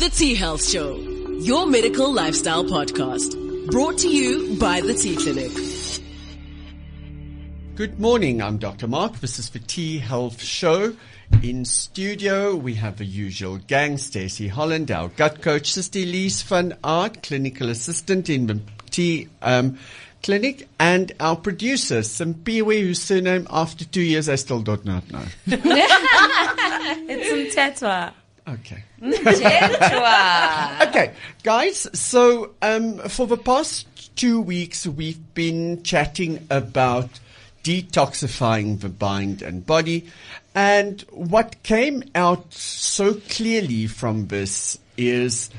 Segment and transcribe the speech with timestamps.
[0.00, 0.96] The T Health Show,
[1.40, 3.36] your medical lifestyle podcast.
[3.70, 5.52] Brought to you by the T Clinic.
[7.74, 8.40] Good morning.
[8.40, 8.88] I'm Dr.
[8.88, 9.20] Mark.
[9.20, 10.96] This is the T Health Show.
[11.42, 13.98] In studio, we have the usual gang.
[13.98, 18.58] Stacey Holland, our gut coach, Sister Elize Van Aardt, clinical assistant in the
[18.90, 19.78] T um,
[20.22, 25.24] clinic, and our producer, Simpiwe, whose surname after two years I still do not know.
[27.12, 28.14] It's some tetwa.
[28.48, 28.82] Okay.
[30.88, 31.88] Okay, guys.
[31.98, 37.08] So um, for the past two weeks, we've been chatting about
[37.62, 40.10] detoxifying the mind and body,
[40.54, 45.50] and what came out so clearly from this is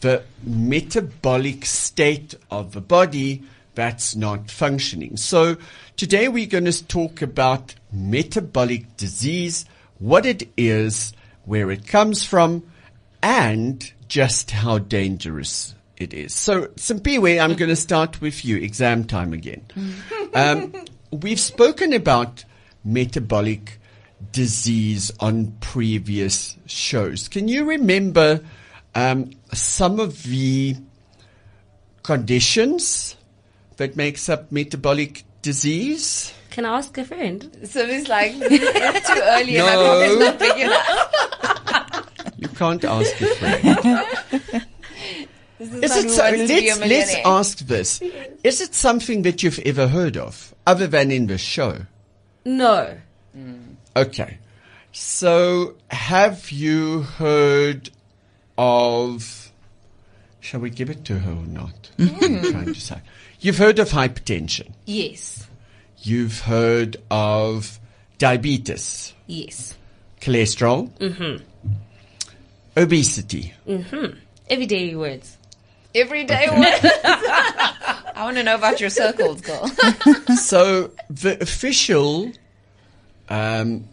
[0.00, 3.42] the metabolic state of the body
[3.74, 5.16] that's not functioning.
[5.16, 5.56] So
[5.96, 9.64] today we're going to talk about metabolic disease,
[9.98, 11.12] what it is,
[11.44, 12.62] where it comes from,
[13.22, 16.34] and just how dangerous it is.
[16.34, 18.56] So, Simpiwe, I'm going to start with you.
[18.58, 19.64] Exam time again.
[20.34, 20.72] Um,
[21.10, 22.44] we've spoken about
[22.84, 23.80] metabolic
[24.32, 27.28] disease on previous shows.
[27.28, 28.40] Can you remember
[28.94, 30.76] um, some of the
[32.02, 33.16] conditions
[33.76, 36.32] that makes up metabolic disease?
[36.54, 37.50] Can I ask a friend?
[37.64, 39.82] So it's like it's too early and my No.
[39.84, 42.34] coffee's not big enough.
[42.38, 44.66] You can't ask a friend.
[45.58, 48.00] Is, Is it so, wants to be a let's, let's ask this.
[48.44, 51.86] Is it something that you've ever heard of other than in the show?
[52.44, 52.98] No.
[53.34, 53.74] Hmm.
[53.96, 54.38] Okay.
[54.92, 57.90] So have you heard
[58.56, 59.50] of,
[60.38, 61.90] shall we give it to her or not?
[61.96, 62.08] Hmm.
[62.24, 63.00] I'm trying to say.
[63.40, 64.70] You've heard of hypertension.
[64.86, 65.48] Yes.
[66.06, 67.80] You've heard of
[68.18, 69.74] diabetes, Yes.
[70.20, 71.40] cholesterol, Mhm.
[72.76, 73.54] obesity.
[73.66, 74.16] Mhm.
[74.50, 75.36] Everyday words.
[75.94, 76.84] Everyday words.
[77.04, 79.66] I want to know about your circles, girl.
[80.36, 82.30] so the official
[83.30, 83.84] um,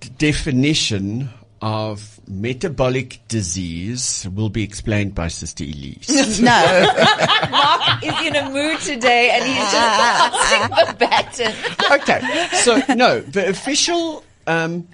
[0.00, 1.28] d- definition
[1.62, 6.40] of metabolic disease will be explained by Sister Elize.
[6.40, 7.50] No.
[7.50, 12.00] Mark is in a mood today and he's just passing the baton.
[12.00, 14.86] okay, so no, the official um,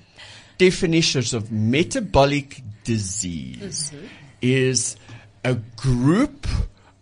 [0.59, 3.93] definitions of metabolic disease
[4.41, 4.97] is
[5.45, 6.47] a group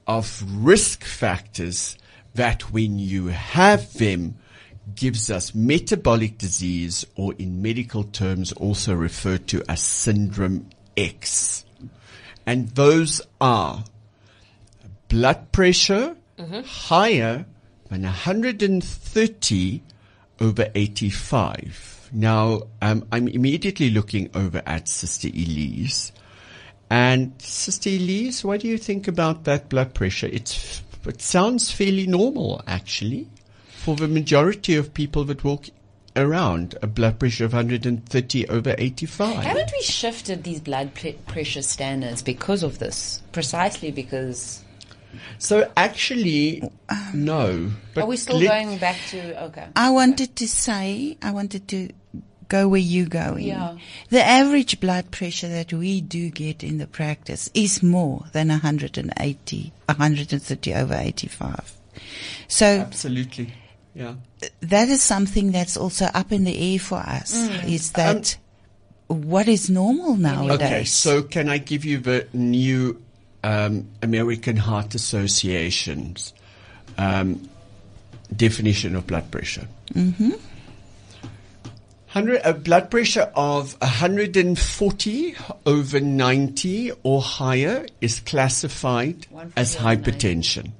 [0.06, 1.96] of risk factors
[2.34, 4.36] that when you have them
[4.94, 11.64] gives us metabolic disease or in medical terms also referred to as syndrome X.
[12.46, 13.84] And those are
[15.08, 16.16] blood pressure
[16.64, 17.44] higher
[17.88, 19.82] than 130
[20.40, 22.10] over 85.
[22.12, 26.12] Now, um, I'm immediately looking over at Sister Elize.
[26.88, 30.26] And Sister Elize, what do you think about that blood pressure?
[30.26, 33.28] It's, it sounds fairly normal, actually,
[33.96, 35.66] for the majority of people that walk
[36.14, 39.42] around, a blood pressure of 130 over 85.
[39.44, 43.20] Haven't we shifted these blood pl- pressure standards because of this?
[43.32, 44.62] Precisely because.
[45.38, 46.62] So actually,
[47.12, 47.70] no.
[47.94, 49.44] But Are we still let- going back to.
[49.46, 49.66] Okay.
[49.74, 51.88] I wanted to say, I wanted to
[52.46, 53.44] go where you going.
[53.46, 53.76] Yeah.
[54.10, 59.72] The average blood pressure that we do get in the practice is more than 180,
[59.86, 61.76] 130 over 85.
[62.46, 63.52] So Absolutely.
[63.94, 64.14] Yeah.
[64.60, 67.34] that is something that's also up in the air for us.
[67.64, 68.36] Is that
[69.08, 70.60] what is normal nowadays?
[70.60, 73.02] Okay, so can I give you the new
[73.42, 76.32] um, American Heart Association's
[76.96, 77.48] um,
[78.34, 79.66] definition of blood pressure?
[79.94, 80.30] Mm-hmm.
[82.06, 85.34] Hundred, a blood pressure of 140
[85.64, 89.26] over 90 or higher is classified
[89.56, 90.72] as 140 over 90.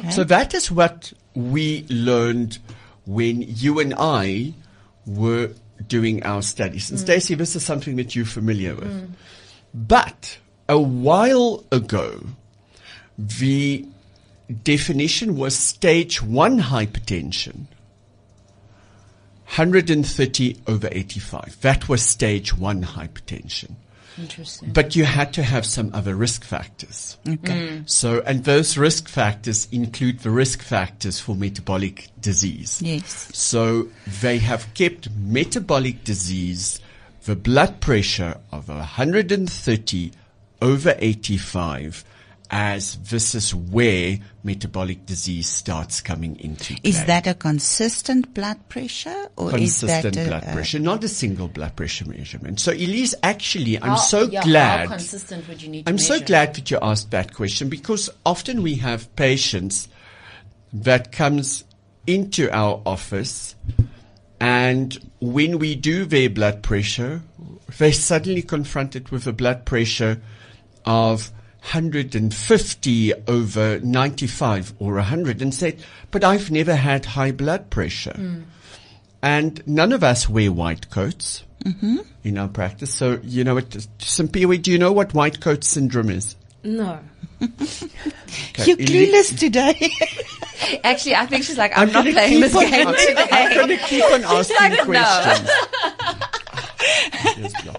[0.00, 0.12] hypertension.
[0.12, 2.58] So that is what we learned
[3.06, 4.54] when you and I
[5.06, 5.50] were
[5.86, 6.90] doing our studies.
[6.90, 7.02] And mm.
[7.02, 9.14] Stacey, this is something that you're familiar with.
[9.72, 12.26] But a while ago,
[13.18, 13.86] the
[14.62, 17.66] definition was stage one hypertension.
[19.44, 21.60] 130 over 85.
[21.60, 23.72] That was stage one hypertension.
[24.18, 24.72] Interesting.
[24.72, 27.16] But you had to have some other risk factors.
[27.28, 27.68] Okay.
[27.68, 27.90] Mm.
[27.90, 32.80] So, and those risk factors include the risk factors for metabolic disease.
[32.82, 33.28] Yes.
[33.36, 33.88] So
[34.20, 36.80] they have kept metabolic disease,
[37.24, 40.12] the blood pressure of 130
[40.62, 42.04] over 85
[42.50, 46.80] as this is where metabolic disease starts coming into play.
[46.84, 51.02] Is that a consistent blood pressure or consistent is that a, blood a- pressure, not
[51.02, 52.60] a single blood pressure measurement.
[52.60, 54.88] So, Elize, actually, I'm How- so yeah, glad.
[54.88, 58.10] How consistent would you need to I'm so glad that you asked that question because
[58.26, 59.88] often we have patients
[60.72, 61.64] that comes
[62.06, 63.54] into our office
[64.40, 67.22] and when we do their blood pressure,
[67.78, 70.20] they're suddenly confronted with a blood pressure
[70.84, 71.30] of
[71.64, 78.12] 150 over 95 or 100 and said, but I've never had high blood pressure.
[78.12, 78.44] Mm.
[79.22, 81.96] And none of us wear white coats mm-hmm.
[82.22, 82.92] in our practice.
[82.92, 86.36] So, you know what, Simpiwe, do you know what white coat syndrome is?
[86.62, 87.00] No.
[88.50, 89.90] Okay, You're clueless today.
[90.84, 93.28] Actually, I think she's like, I'm, not gonna playing this on- game I'm- today.
[93.30, 95.50] I'm going to keep on asking like, questions.
[97.22, 97.34] Ah,
[97.64, 97.74] no.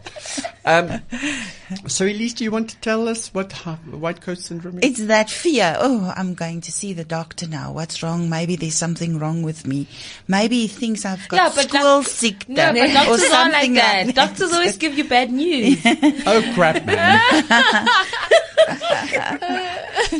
[0.65, 0.87] Um,
[1.87, 4.83] so, Elize, do you want to tell us what ha- white coat syndrome is?
[4.83, 5.75] It's that fear.
[5.79, 7.71] Oh, I'm going to see the doctor now.
[7.71, 8.29] What's wrong?
[8.29, 9.87] Maybe there's something wrong with me.
[10.27, 13.73] Maybe he thinks I've got Yeah, but school doc- sick No, but doctors aren't like
[13.75, 14.03] that.
[14.07, 15.79] like Doctors always give you bad news.
[15.85, 17.47] oh, crap, man.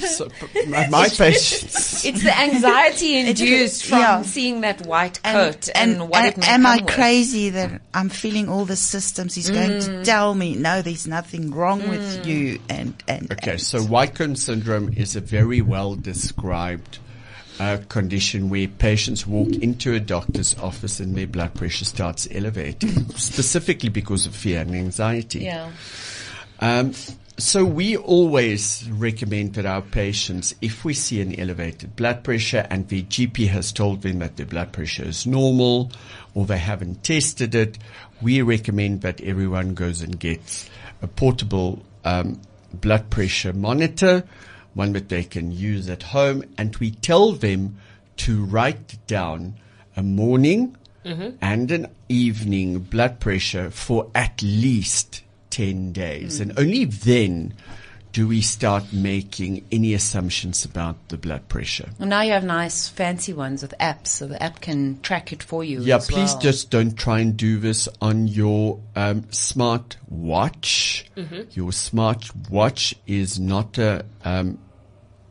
[0.07, 0.29] so,
[0.67, 2.05] my, my patients.
[2.05, 4.21] It's the anxiety induced from yeah.
[4.21, 6.95] seeing that white coat and, what and it may am I come with.
[6.95, 9.35] crazy that I'm feeling all the systems?
[9.35, 9.85] He's going Mm.
[9.85, 12.59] to tell me, no, there's nothing wrong with you.
[12.69, 16.99] And, and, Okay, and so white coat syndrome is a very well described
[17.59, 23.09] uh, condition where patients walk into a doctor's office and their blood pressure starts elevating,
[23.11, 25.39] specifically because of fear and anxiety.
[25.39, 25.71] Yeah.
[26.59, 26.93] Um,
[27.37, 32.87] so we always recommend that our patients, if we see an elevated blood pressure and
[32.87, 35.91] the GP has told them that their blood pressure is normal
[36.33, 37.77] or they haven't tested it,
[38.21, 40.69] we recommend that everyone goes and gets
[41.01, 42.39] a portable um,
[42.73, 44.23] blood pressure monitor,
[44.73, 47.77] one that they can use at home, and we tell them
[48.17, 49.55] to write down
[49.97, 50.75] a morning
[51.41, 55.21] and an evening blood pressure for at least
[55.55, 56.41] 10 days.
[56.41, 57.53] And only then
[58.11, 61.89] do we start making any assumptions about the blood pressure.
[61.97, 65.43] Well, now you have nice fancy ones with apps, so the app can track it
[65.43, 65.81] for you.
[65.81, 66.41] Yeah, as please well.
[66.41, 71.05] just don't try and do this on your um, smart watch.
[71.51, 74.59] Your smart watch is not a um,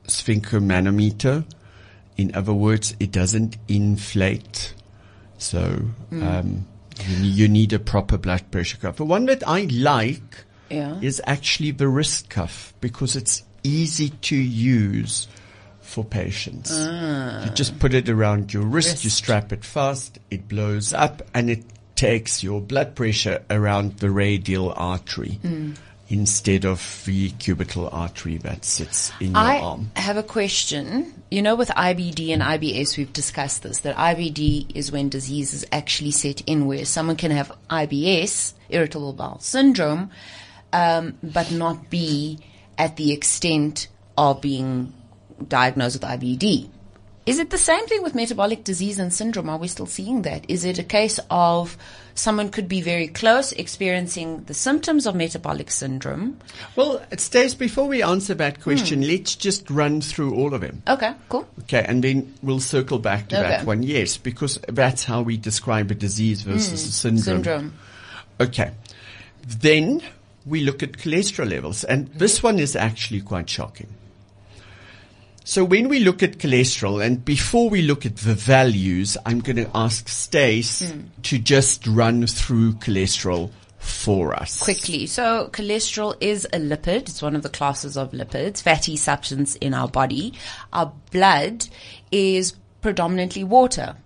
[0.06, 1.44] sphygmomanometer.
[2.16, 4.74] In other words, it doesn't inflate.
[5.38, 5.80] So
[6.12, 6.66] um,
[7.08, 8.96] you, ne- you need a proper blood pressure cuff.
[8.96, 10.98] The one that I like Yeah.
[11.00, 15.26] is actually the wrist cuff because it's easy to use
[15.80, 16.70] for patients.
[16.72, 17.44] Ah.
[17.44, 21.50] You just put it around your wrist, you strap it fast, it blows up, and
[21.50, 21.64] it
[21.94, 25.72] takes your blood pressure around the radial artery hmm.
[26.08, 29.90] Instead of the cubital artery that sits in your I arm.
[29.96, 31.22] I have a question.
[31.30, 36.10] You know, with IBD and IBS, we've discussed this, that IBD is when diseases actually
[36.10, 40.10] set in, where someone can have IBS, irritable bowel syndrome,
[40.72, 42.38] um, but not be
[42.76, 44.92] at the extent of being
[45.48, 46.68] diagnosed with IBD.
[47.26, 49.48] Is it the same thing with metabolic disease and syndrome?
[49.48, 50.44] Are we still seeing that?
[50.48, 51.78] Is it a case of
[52.14, 56.38] someone could be very close, experiencing the symptoms of metabolic syndrome?
[56.76, 59.08] Well, stays before we answer that question, hmm.
[59.08, 60.82] let's just run through all of them.
[60.86, 61.48] Okay, cool.
[61.62, 63.82] Okay, and then we'll circle back to that one.
[63.82, 67.22] Yes, because that's how we describe a disease versus hmm, a syndrome.
[67.22, 67.72] Syndrome.
[68.38, 68.70] Okay.
[69.46, 70.02] Then
[70.44, 72.48] we look at cholesterol levels, and this mm-hmm.
[72.48, 73.88] one is actually quite shocking.
[75.46, 79.56] So when we look at cholesterol, and before we look at the values, I'm going
[79.56, 81.02] to ask Stace hmm.
[81.24, 84.62] to just run through cholesterol for us.
[84.62, 85.06] quickly.
[85.06, 87.10] So cholesterol is a lipid.
[87.10, 90.32] It's one of the classes of lipids, fatty substance in our body.
[90.72, 91.66] Our blood
[92.10, 93.96] is predominantly water.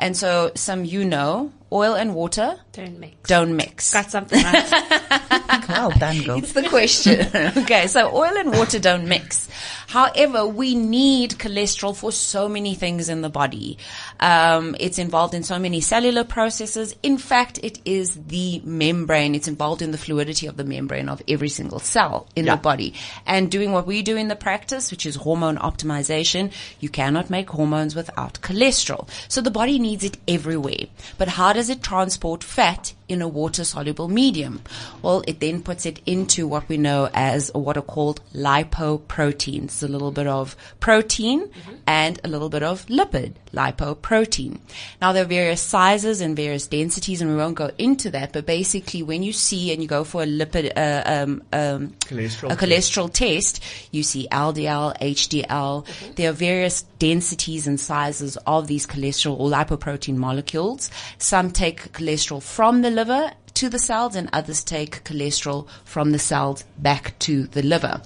[0.00, 3.28] And so some you know, oil and water Don't mix.
[3.28, 3.92] don't mix.
[3.92, 5.64] Got something right.
[5.68, 6.38] well done, girl.
[6.38, 7.26] It's the question.
[7.58, 9.48] okay, so oil and water don't mix.
[9.88, 13.78] However, we need cholesterol for so many things in the body.
[14.20, 16.94] Um, it's involved in so many cellular processes.
[17.02, 19.34] In fact, it is the membrane.
[19.34, 22.56] It's involved in the fluidity of the membrane of every single cell in Yeah.
[22.56, 22.92] the body.
[23.26, 27.48] And doing what we do in the practice, which is hormone optimization, you cannot make
[27.48, 29.08] hormones without cholesterol.
[29.28, 30.86] So the body needs it everywhere.
[31.16, 34.62] But how does it transport fat in a water soluble medium?
[35.02, 39.88] Well, it then puts it into what we know as what are called lipoproteins, a
[39.88, 41.50] little bit of protein
[41.84, 44.60] and a little bit of lipid, lipoprotein.
[45.00, 48.46] Now there are various sizes and various densities and we won't go into that, but
[48.46, 52.56] basically when you see and you go for a lipid, uh, um, um, Cholesterol a
[52.56, 52.60] test.
[52.60, 56.14] cholesterol test, you see LDL, HDL.
[56.14, 60.90] There are various densities and sizes of these cholesterol or lipoprotein molecules.
[61.18, 66.18] Some take cholesterol from the liver to the cells and others take cholesterol from the
[66.18, 68.02] cells back to the liver.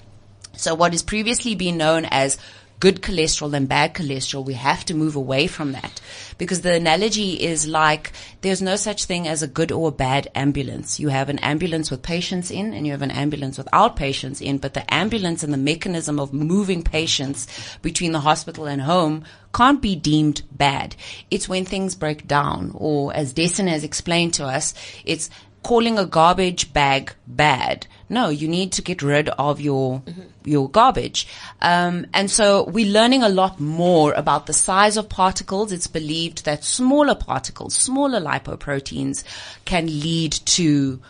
[0.56, 2.38] So what has previously been known as
[2.82, 6.00] good cholesterol and bad cholesterol, we have to move away from that
[6.36, 8.10] because the analogy is like
[8.40, 10.98] there's no such thing as a good or a bad ambulance.
[10.98, 14.58] You have an ambulance with patients in and you have an ambulance without patients in,
[14.58, 17.46] but the ambulance and the mechanism of moving patients
[17.82, 20.96] between the hospital and home can't be deemed bad.
[21.30, 24.74] It's when things break down or as Destin has explained to us,
[25.04, 25.30] it's
[25.62, 27.86] calling a garbage bag bad.
[28.08, 30.31] No, you need to get rid of your mm-hmm.
[30.44, 31.26] Your garbage.
[31.60, 35.72] Um, and so we're learning a lot more about the size of particles.
[35.72, 39.24] It's believed that smaller particles, smaller lipoproteins,
[39.64, 41.00] can lead to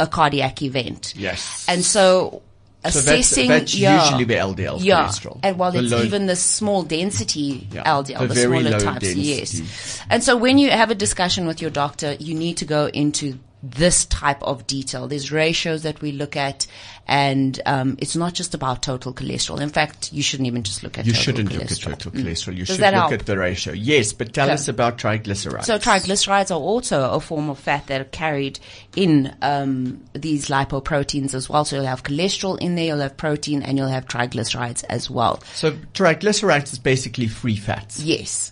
[0.00, 1.14] a cardiac event.
[1.16, 1.64] Yes.
[1.68, 2.42] And so.
[2.84, 5.38] So that's- Assessing, that's yeah, usually the LDL yeah, cholesterol.
[5.44, 9.04] and while The it's low- even the small density Yeah, LDL, the the, smaller types,
[9.04, 9.20] density.
[9.20, 10.00] yes.
[10.10, 13.38] And so when you have a discussion with your doctor, you need to go into
[13.62, 15.06] this type of detail.
[15.06, 16.66] There's ratios that we look at,
[17.06, 19.60] and um, it's not just about total cholesterol.
[19.60, 21.58] In fact, you shouldn't even just look at You total shouldn't cholesterol.
[21.60, 22.56] look at total cholesterol.
[22.56, 23.12] You Does should look help?
[23.12, 23.72] at the ratio.
[23.72, 24.54] Yes, but tell Okay.
[24.54, 25.64] us about triglycerides.
[25.64, 28.58] So triglycerides are also a form of fat that are carried
[28.96, 31.64] in um, these lipoproteins as well.
[31.64, 35.40] So you'll have cholesterol in there, you'll have protein, and you'll have triglycerides as well.
[35.54, 38.00] So triglycerides is basically free fats.
[38.00, 38.51] Yes,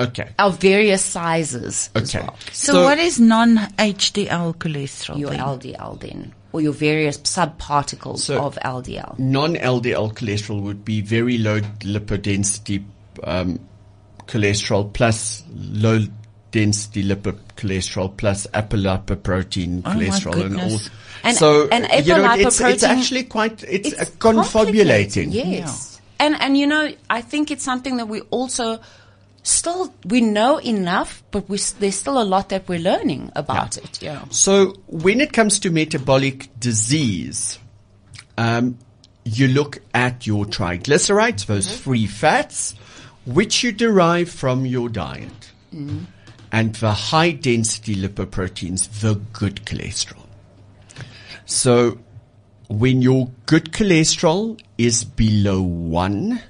[0.00, 0.28] Okay.
[0.38, 2.24] of various sizes as Okay.
[2.24, 2.36] well.
[2.52, 5.18] So, what is non-HDL cholesterol?
[5.18, 5.40] Your then?
[5.40, 9.18] LDL then, or your various subparticles So- of LDL.
[9.18, 12.84] non-LDL cholesterol would be very low lipodensity
[13.22, 13.60] um,
[14.26, 16.00] cholesterol plus low
[16.50, 20.80] density lipid cholesterol plus apolipoprotein Oh, my cholesterol and all.
[21.22, 25.30] And- so and you know, it's, it's actually quite it's, It's a confabulating.
[25.32, 26.00] complicated, Yes.
[26.20, 28.80] And and you know, I think it's something that we also
[29.44, 34.02] still we know enough, but we there's still a lot that we're learning about it.
[34.02, 34.24] Yeah.
[34.30, 37.58] So when it comes to metabolic disease,
[38.36, 38.78] um,
[39.24, 42.74] you look at your triglycerides, those free fats,
[43.26, 45.52] which you derive from your diet,
[46.50, 50.26] and the high density lipoproteins, the good cholesterol.
[51.46, 51.98] So
[52.68, 56.40] when your good cholesterol is below one,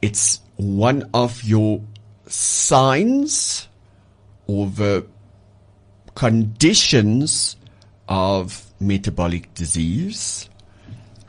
[0.00, 1.82] it's one of your
[2.26, 3.68] signs
[4.46, 5.06] or the
[6.14, 7.56] conditions
[8.08, 10.48] of metabolic disease.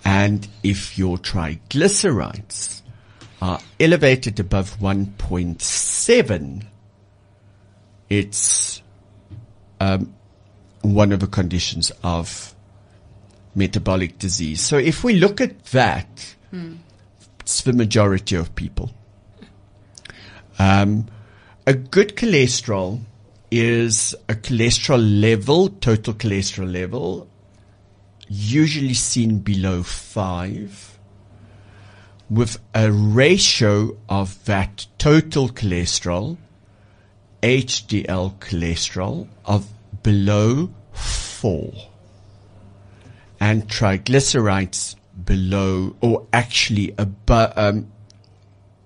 [0.05, 2.81] And if your triglycerides
[3.41, 6.65] are elevated above 1.7,
[8.10, 8.81] it's
[9.79, 10.13] um,
[10.81, 12.55] one of the conditions of
[13.53, 14.62] metabolic disease.
[14.62, 16.36] So if we look at that,
[17.41, 18.91] it's the majority of people.
[20.59, 21.07] Um,
[21.65, 23.01] a good cholesterol
[23.51, 27.27] is a cholesterol level, total cholesterol level,
[28.27, 30.97] usually seen below five,
[32.29, 36.37] with a ratio of that total cholesterol,
[37.41, 39.67] HDL cholesterol, of
[40.03, 41.71] below four,
[43.39, 47.91] and triglycerides below, or actually above, um,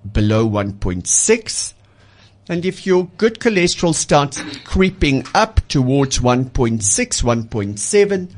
[0.09, 1.73] below 1.6.
[2.49, 8.35] And if your good cholesterol starts creeping up towards 1.6, 1.7,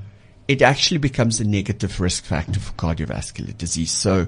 [0.47, 3.91] it actually becomes a negative risk factor for cardiovascular disease.
[3.91, 4.27] So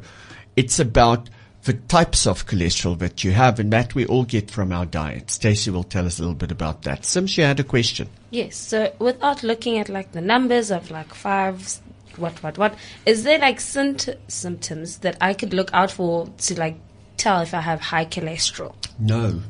[0.55, 1.29] it's about
[1.65, 5.31] the types of cholesterol that you have, and that we all get from our diet.
[5.31, 7.03] Stacey will tell us a little bit about that.
[7.03, 8.07] Sims, you had a question.
[8.29, 8.55] Yes.
[8.55, 11.81] So without looking at like the numbers of like fives,
[12.17, 12.75] what, what, what,
[13.05, 16.77] is there like symptoms that I could look out for to like
[17.17, 18.75] tell if I have high cholesterol?
[18.99, 19.41] No,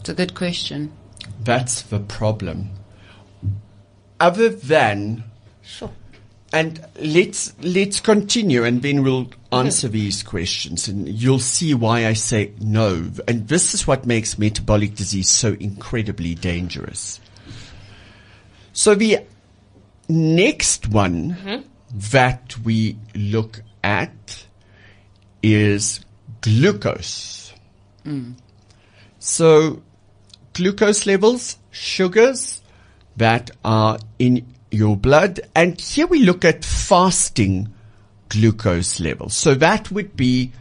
[0.00, 0.92] It's a good question.
[1.42, 2.70] that's the problem.
[4.20, 5.24] Other than
[5.62, 5.90] Sure.
[6.52, 12.12] And let's let's continue, and then we'll answer these questions, and you'll see why I
[12.12, 13.10] say no.
[13.26, 17.20] And this is what makes metabolic disease so incredibly dangerous.
[18.74, 19.20] So the
[20.10, 21.62] next one mm-hmm.
[22.10, 24.46] that we look at
[25.42, 26.04] is
[26.42, 27.54] glucose.
[28.04, 28.34] Mm.
[29.18, 29.82] So
[30.52, 32.60] glucose levels, sugars
[33.16, 35.40] that are in your blood.
[35.54, 37.72] And here we look at fasting
[38.28, 39.34] glucose levels.
[39.34, 40.52] So that would be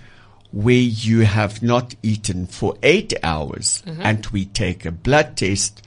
[0.52, 4.02] where you have not eaten for eight hours mm-hmm.
[4.02, 5.82] and we take a blood test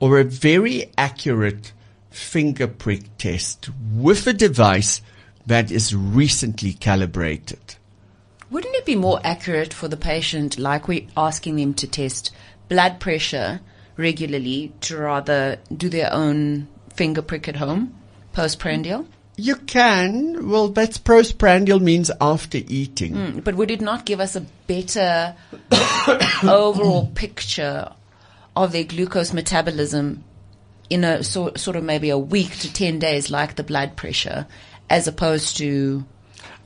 [0.00, 1.72] or a very accurate
[2.10, 5.00] finger prick test with a device
[5.46, 7.75] that is recently calibrated.
[8.50, 12.30] Wouldn't it be more accurate for the patient, like we're asking them to test
[12.68, 13.60] blood pressure
[13.96, 17.94] regularly, to rather do their own finger prick at home,
[18.32, 19.06] postprandial?
[19.38, 23.14] You can, well, that's postprandial means after eating.
[23.14, 25.34] Mm, But would it not give us a better
[26.42, 27.92] overall picture
[28.54, 30.24] of their glucose metabolism
[30.88, 34.46] in a sort, sort of maybe a week to 10 days, like the blood pressure,
[34.88, 36.04] as opposed to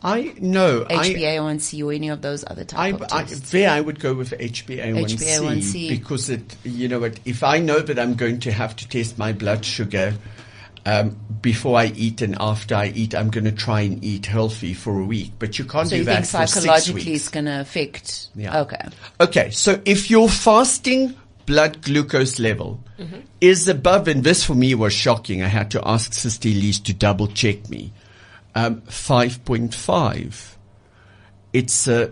[0.02, 0.86] I know.
[0.88, 4.14] I, HbA1c or any of those other I, type of I, there I would go
[4.14, 5.88] with HbA1c, HbA1c.
[5.88, 9.18] because it, you know, what, if I know that I'm going to have to test
[9.18, 10.14] my blood sugar
[10.86, 14.72] um, before I eat and after I eat, I'm going to try and eat healthy
[14.72, 15.32] for a week.
[15.38, 17.20] But you can't so do you that think for six psychologically weeks.
[17.22, 18.28] it's going to affect?
[18.34, 18.60] Yeah.
[18.62, 18.88] Okay.
[19.20, 21.14] Okay, so if your fasting
[21.50, 22.80] blood glucose level
[23.40, 25.42] is above, and this for me was shocking.
[25.42, 27.92] I had to ask Sister Elize to double check me.
[28.54, 30.56] Um, 5.5.
[31.52, 32.10] It's uh,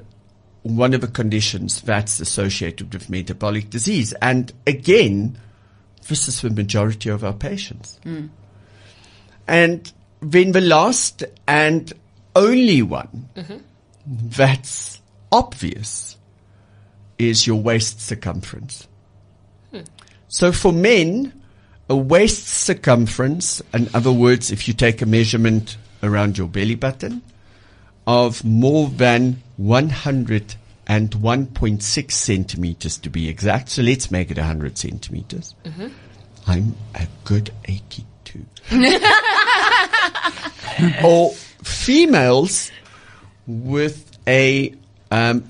[0.62, 4.12] one of the conditions that's associated with metabolic disease.
[4.23, 5.38] And again,
[6.09, 7.99] this is the majority of our patients.
[9.47, 11.92] And then the last and
[12.37, 13.28] only one
[14.07, 15.00] that's
[15.33, 16.16] obvious
[17.18, 18.87] is your waist circumference.
[20.28, 21.33] So for men,
[21.88, 27.21] a waist circumference, in other words, if you take a measurement around your belly button
[28.07, 33.69] of more than 101.6 centimeters to be exact.
[33.69, 35.55] So let's make it 100 centimeters.
[36.47, 38.47] I'm a good 82.
[41.05, 42.71] or females
[43.47, 44.75] with a
[45.11, 45.45] um,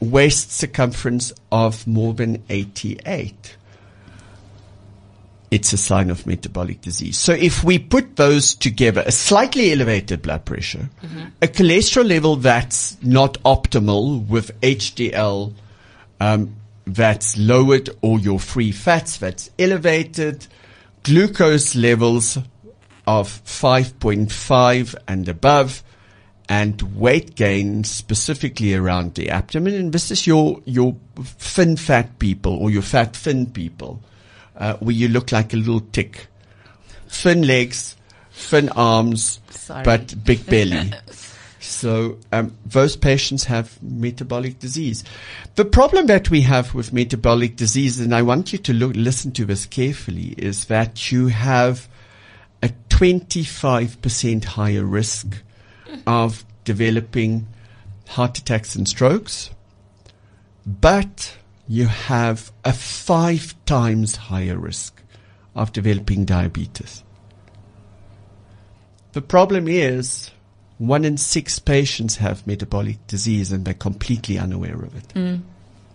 [0.00, 3.56] waist circumference of more than 88
[5.50, 7.18] it's a sign of metabolic disease.
[7.18, 10.88] So if we put those together, a slightly elevated blood pressure,
[11.42, 15.52] a cholesterol level that's not optimal with HDL
[16.20, 16.54] um,
[16.86, 20.46] that's lowered or your free fats that's elevated,
[21.02, 22.38] glucose levels
[23.06, 25.82] of 5.5 and above,
[26.48, 29.74] and weight gain specifically around the abdomen.
[29.74, 34.02] And this is your, your thin fat people or your fat thin people,
[34.60, 36.28] uh, where you look like a little tick.
[37.08, 37.96] Thin legs,
[38.30, 39.82] thin arms, Sorry.
[39.82, 40.92] but big belly.
[41.58, 45.02] So um, those patients have metabolic disease.
[45.56, 49.32] The problem that we have with metabolic disease, and I want you to look, listen
[49.32, 51.88] to this carefully, is that you have
[52.62, 55.42] a 25% higher risk
[56.06, 57.46] of developing
[58.08, 59.50] heart attacks and strokes,
[60.66, 61.36] but
[61.70, 65.00] you have a five times higher risk
[65.54, 67.04] of developing diabetes.
[69.12, 70.32] The problem is
[70.78, 75.14] one in six patients have metabolic disease and they're completely unaware of it.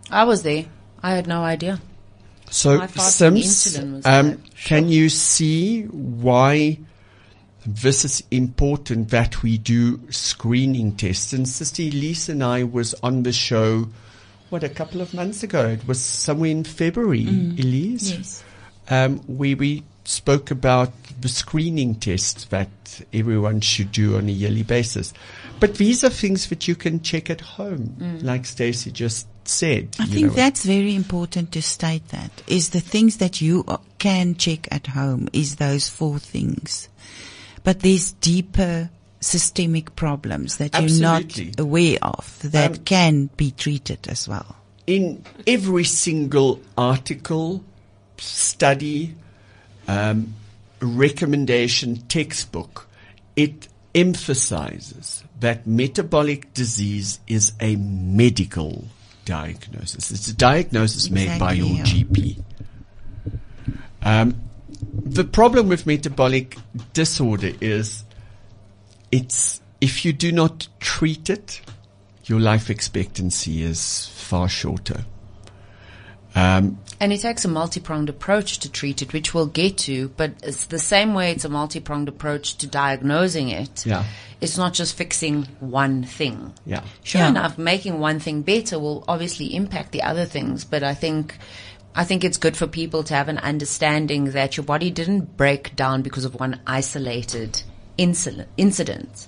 [0.10, 0.64] I was there.
[1.04, 1.82] I had no idea.
[2.50, 6.80] So, Sims, um, can you see why
[7.66, 11.34] this is important that we do screening tests?
[11.34, 13.90] And Sister Elize and I was on the show,
[14.56, 15.68] what, a couple of months ago?
[15.68, 18.10] It was somewhere in February, Elize?
[18.10, 18.44] Yes.
[18.90, 22.70] um, where we spoke about the screening tests that
[23.12, 25.14] everyone should do on a yearly basis.
[25.60, 29.90] But these are things that you can check at home, like Stacey just said.
[30.00, 30.34] I think know.
[30.34, 34.88] that's very important to state that is the things that you uh, can check at
[34.88, 36.88] home is those four things.
[37.66, 38.90] But there's deeper
[39.26, 41.24] systemic problems that you're not
[41.58, 44.56] aware of that Um, can be treated as well.
[44.88, 47.64] in every single article,
[48.20, 49.16] study,
[49.88, 50.36] um,
[50.80, 52.88] recommendation, textbook,
[53.36, 58.86] it emphasizes that metabolic disease is a medical
[59.26, 60.12] diagnosis.
[60.12, 62.44] It's a diagnosis made by your GP.
[64.04, 64.36] Um,
[65.04, 66.58] the problem with metabolic
[66.94, 68.04] disorder is
[69.12, 71.62] it's if you do not treat it,
[72.26, 75.06] your life expectancy is far shorter.
[76.34, 80.32] Um, And it takes a multi-pronged approach to treat it, which we'll get to, but
[80.44, 83.86] it's the same way it's a multi-pronged approach to diagnosing it.
[83.86, 84.04] Yeah.
[84.42, 86.54] It's not just fixing one thing.
[86.66, 86.82] yeah.
[87.04, 87.30] Sure Yeah.
[87.30, 91.38] enough, making one thing better will obviously impact the other things, but I think
[91.98, 95.74] I think it's good for people to have an understanding that your body didn't break
[95.78, 97.62] down because of one isolated
[97.98, 98.50] incident.
[98.58, 99.28] incident.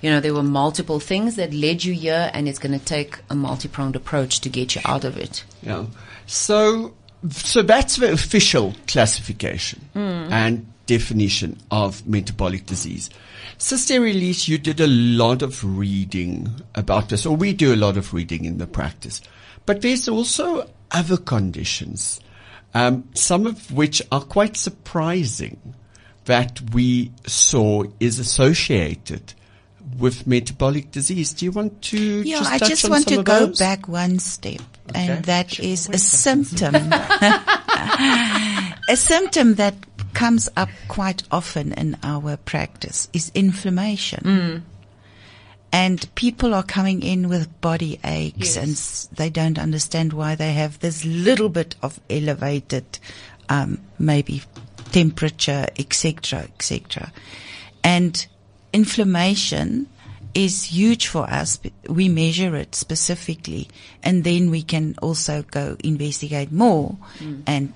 [0.00, 3.18] You know, there were multiple things that led you here, and it's going to take
[3.28, 5.44] a multi-pronged approach to get you out of it.
[5.62, 5.86] Yeah.
[6.26, 6.94] So,
[7.28, 13.10] so that's the official classification and definition of metabolic disease.
[13.58, 17.98] Sister Elize, you did a lot of reading about this, or we do a lot
[17.98, 19.20] of reading in the practice.
[19.66, 22.20] But there's also other conditions,
[22.72, 25.74] um, some of which are quite surprising
[26.26, 29.34] that we saw is associated
[29.98, 31.32] with metabolic disease.
[31.32, 33.58] Do you want to Yeah, just I just on want some to go those?
[33.58, 35.08] back one step, Okay.
[35.08, 35.64] and that Sure.
[35.66, 36.74] is a symptom.
[38.88, 39.74] a symptom that
[40.14, 44.64] comes up quite often in our practice is inflammation.
[45.72, 50.52] And people are coming in with body aches and s- they don't understand why they
[50.54, 52.98] have this little bit of elevated,
[53.48, 54.42] um, maybe
[54.90, 57.12] temperature, etc., etc.
[57.82, 58.26] And
[58.72, 59.88] inflammation
[60.34, 61.58] is huge for us.
[61.88, 63.68] We measure it specifically
[64.02, 67.42] and then we can also go investigate more mm.
[67.46, 67.72] and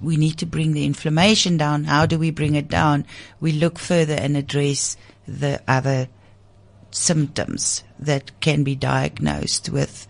[0.00, 1.84] we need to bring the inflammation down.
[1.84, 3.04] How do we bring it down?
[3.40, 6.08] We look further and address the other
[6.90, 10.06] symptoms that can be diagnosed with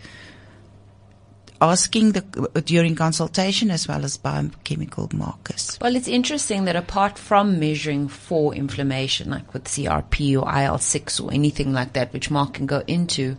[1.61, 5.79] asking the during consultation as well as biochemical markers.
[5.81, 11.33] Well, it's interesting that apart from measuring for inflammation, like with CRP or IL-6 or
[11.33, 13.37] anything like that, which Mark can go into,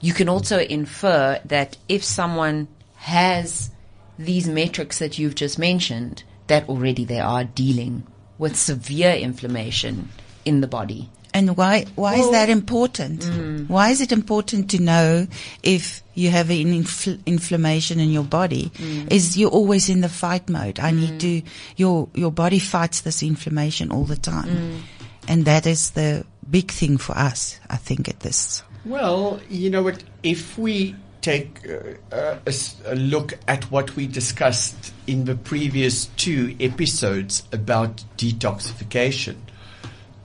[0.00, 3.70] you can also infer that if someone has
[4.18, 8.06] these metrics that you've just mentioned, that already they are dealing
[8.38, 10.08] with severe inflammation
[10.44, 11.10] in the body.
[11.32, 13.24] And why why is that important?
[13.68, 15.26] Why is it important to know
[15.62, 18.72] if you have an infl- inflammation in your body?
[19.10, 20.80] Is you're always in the fight mode.
[20.80, 21.42] I need to
[21.76, 24.82] your your body fights this inflammation all the time,
[25.28, 27.60] and that is the big thing for us.
[27.70, 28.62] I think at this.
[28.84, 30.02] Well, you know what?
[30.24, 35.34] If we take uh, uh, a, s- a look at what we discussed in the
[35.36, 39.36] previous two episodes about detoxification,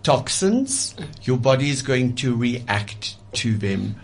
[0.05, 3.95] toxins, your body is going to react to them.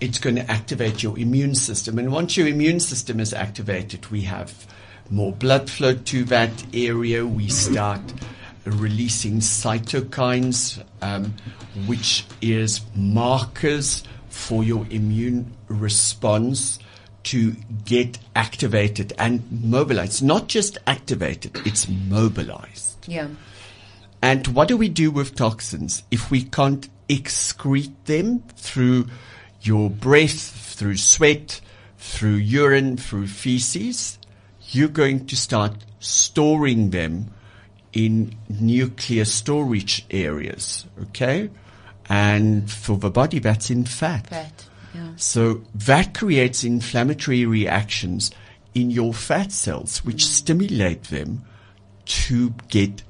[0.00, 1.98] It's going to activate your immune system.
[1.98, 4.66] And once your immune system is activated, we have
[5.10, 7.26] more blood flow to that area.
[7.26, 8.00] We start
[8.64, 11.34] releasing cytokines, um,
[11.86, 16.78] which is markers for your immune response
[17.24, 20.22] to get activated and mobilized.
[20.22, 23.08] Not just activated, it's mobilized.
[23.08, 23.26] Yeah.
[24.22, 29.08] And what do we do with toxins if we can't excrete them through
[29.60, 31.60] your breath, through sweat,
[31.98, 34.18] through urine, through feces?
[34.70, 37.32] You're going to start storing them
[37.92, 41.50] in nuclear storage areas, okay?
[42.08, 44.28] And for the body, that's in fat.
[44.28, 44.68] Fat.
[44.94, 45.12] Yeah.
[45.16, 48.30] So that creates inflammatory reactions
[48.74, 51.44] in your fat cells, which stimulate them
[52.04, 53.02] to get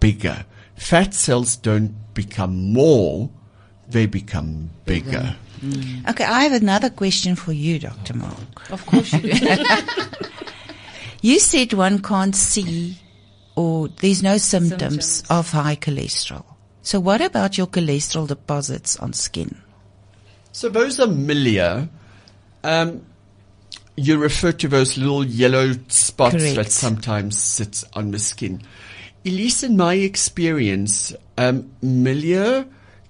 [0.00, 0.44] bigger.
[0.84, 3.30] Fat cells don't become more,
[3.88, 5.34] they become bigger.
[6.10, 8.12] Okay, I have another question for you, Dr.
[8.12, 8.70] Mark.
[8.70, 9.56] Of course you do.
[11.22, 12.98] You said one can't see
[13.56, 15.30] or there's no symptoms, Symptoms.
[15.30, 16.44] of high cholesterol.
[16.82, 19.56] So what about your cholesterol deposits on skin?
[20.52, 21.88] So those are milia.
[22.62, 23.06] Um,
[23.96, 26.56] you refer to those little yellow spots Correct.
[26.56, 28.60] that sometimes sit on the skin.
[29.26, 32.66] At least in my experience, um, milia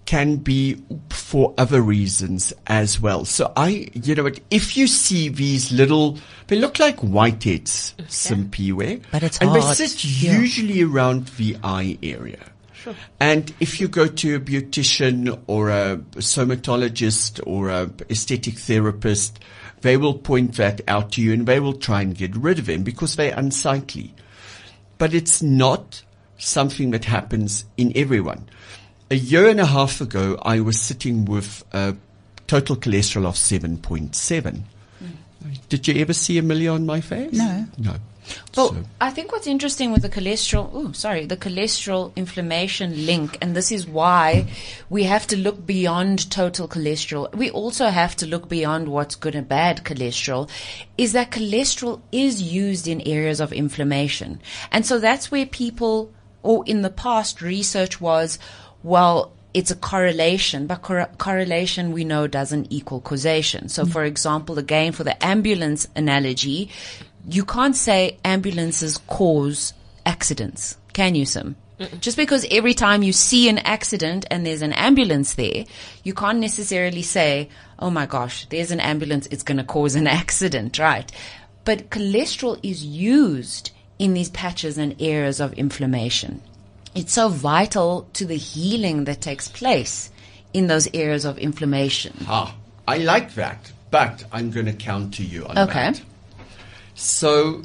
[0.07, 3.25] can be for other reasons as well.
[3.25, 9.03] So I, you know if you see these little, they look like whiteheads, simpiwe.
[9.11, 10.39] But it's And hard, they sit yeah.
[10.39, 12.39] usually around the eye area.
[12.75, 12.95] Sure.
[13.19, 19.41] And if you go to a beautician or a somatologist or a aesthetic therapist,
[19.81, 22.67] they will point that out to you and they will try and get rid of
[22.67, 24.15] them because they're unsightly.
[24.99, 26.03] But it's not
[26.39, 28.49] something that happens in everyone.
[29.11, 31.97] A year and a half ago, I was sitting with a
[32.47, 34.11] total cholesterol of 7.7.
[34.13, 35.69] Mm.
[35.69, 37.33] Did you ever see a milli on my face?
[37.33, 37.67] No.
[37.79, 37.97] No.
[38.57, 43.39] Well, So- I think what's interesting with the cholesterol, oh, sorry, the cholesterol inflammation link,
[43.41, 44.47] and this is why
[44.89, 47.35] we have to look beyond total cholesterol.
[47.35, 50.49] We also have to look beyond what's good and bad cholesterol,
[50.97, 54.41] is that cholesterol is used in areas of inflammation.
[54.71, 58.39] And so that's where people, or in the past, research was,
[58.83, 63.69] well, it's a correlation, but cor- correlation we know doesn't equal causation.
[63.69, 63.93] So, mm.
[63.93, 66.71] for example, again, for the ambulance analogy,
[67.29, 69.73] you can't say ambulances cause
[70.07, 71.57] accidents, can you, Sim?
[72.01, 75.65] Just because every time you see an accident and there's an ambulance there,
[76.05, 77.49] you can't necessarily say,
[77.81, 81.11] oh my gosh, there's an ambulance, it's going to cause an accident, right?
[81.65, 86.43] But cholesterol is used in these patches and areas of inflammation.
[86.95, 90.11] It's so vital to the healing that takes place
[90.53, 92.15] in those areas of inflammation.
[92.29, 92.55] Ah,
[92.87, 95.91] I like that, but I'm going to count to you on Okay.
[95.91, 96.03] that.
[96.95, 97.63] So,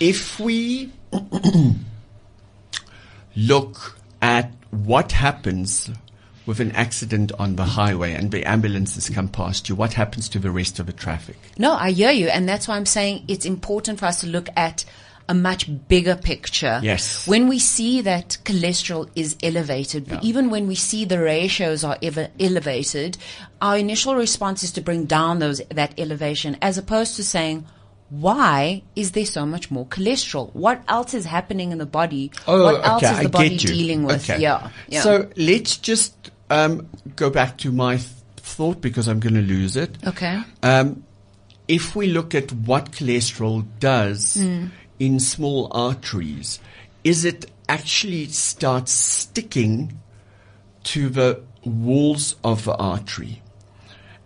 [0.00, 0.90] if we
[3.36, 5.90] look at what happens
[6.46, 10.38] with an accident on the highway and the ambulances come past you, what happens to
[10.38, 11.36] the rest of the traffic?
[11.58, 12.28] No, I hear you.
[12.28, 14.84] And that's why I'm saying it's important for us to look at
[15.28, 16.80] a much bigger picture.
[16.82, 17.26] Yes.
[17.28, 20.20] When we see that cholesterol is elevated, Yeah.
[20.22, 23.18] even when we see the ratios are ever elevated,
[23.60, 27.66] our initial response is to bring down those, that elevation as opposed to saying,
[28.10, 30.54] why is there so much more cholesterol?
[30.54, 32.30] What else is happening in the body?
[32.46, 33.58] Oh, what else is Oh, I the body you.
[33.58, 34.28] dealing with?
[34.30, 34.40] Okay.
[34.40, 35.02] Yeah, yeah.
[35.02, 39.76] So let's just um, go back to my th- thought because I'm going to lose
[39.76, 39.98] it.
[40.06, 40.40] okay.
[40.62, 41.04] Um,
[41.68, 44.68] if we look at what cholesterol does Hmm.
[44.98, 46.60] in small arteries,
[47.04, 49.98] is it actually starts sticking
[50.84, 53.42] to the walls of the artery?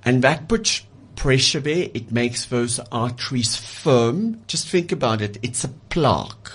[0.04, 0.82] And that puts
[1.16, 1.88] pressure there.
[1.94, 4.42] It makes those arteries firm.
[4.46, 5.38] Just think about it.
[5.42, 6.52] It's a plaque.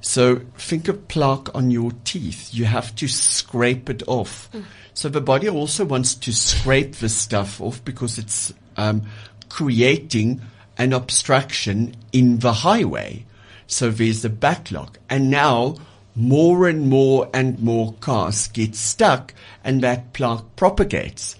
[0.00, 2.52] So think of plaque on your teeth.
[2.52, 4.50] You have to scrape it off.
[4.94, 9.02] So the body also wants to scrape the stuff off because it's um,
[9.48, 10.40] creating
[10.76, 13.24] an obstruction in the highway.
[13.66, 14.98] So there's a backlog.
[15.08, 15.76] And now
[16.14, 19.32] more and more and more cars get stuck
[19.64, 21.36] and that plaque propagates.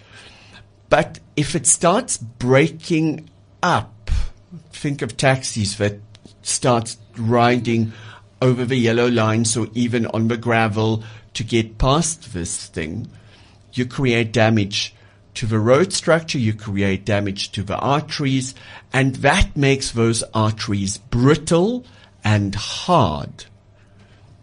[0.93, 3.31] But if it starts breaking
[3.63, 4.11] up,
[4.73, 6.01] think of taxis that
[6.43, 7.95] start riding
[8.43, 11.03] over the yellow lines or even on the gravel
[11.33, 13.09] to get past this thing,
[13.73, 14.95] you create damage
[15.33, 18.55] to the road structure, you create damage to the arteries,
[18.93, 21.87] and that makes those arteries brittle
[22.23, 23.47] and hard.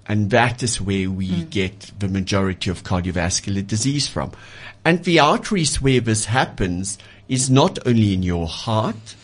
[0.10, 1.50] And that is where we mm.
[1.52, 4.32] get the majority of cardiovascular disease from.
[4.84, 9.16] And the arteries where this happens is not only in your heart,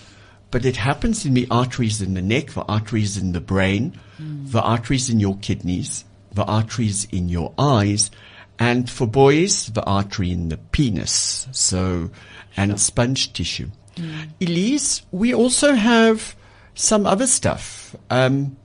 [0.51, 4.51] but it happens in the arteries in the neck, the arteries in the brain, mm.
[4.51, 8.11] the arteries in your kidneys, the arteries in your eyes,
[8.59, 11.47] and for boys, the artery in the penis.
[11.51, 12.11] So,
[12.55, 13.69] and sponge tissue.
[13.95, 14.29] Mm.
[14.39, 16.35] Elize, we also have
[16.75, 17.95] some other stuff.
[18.09, 18.55] Um,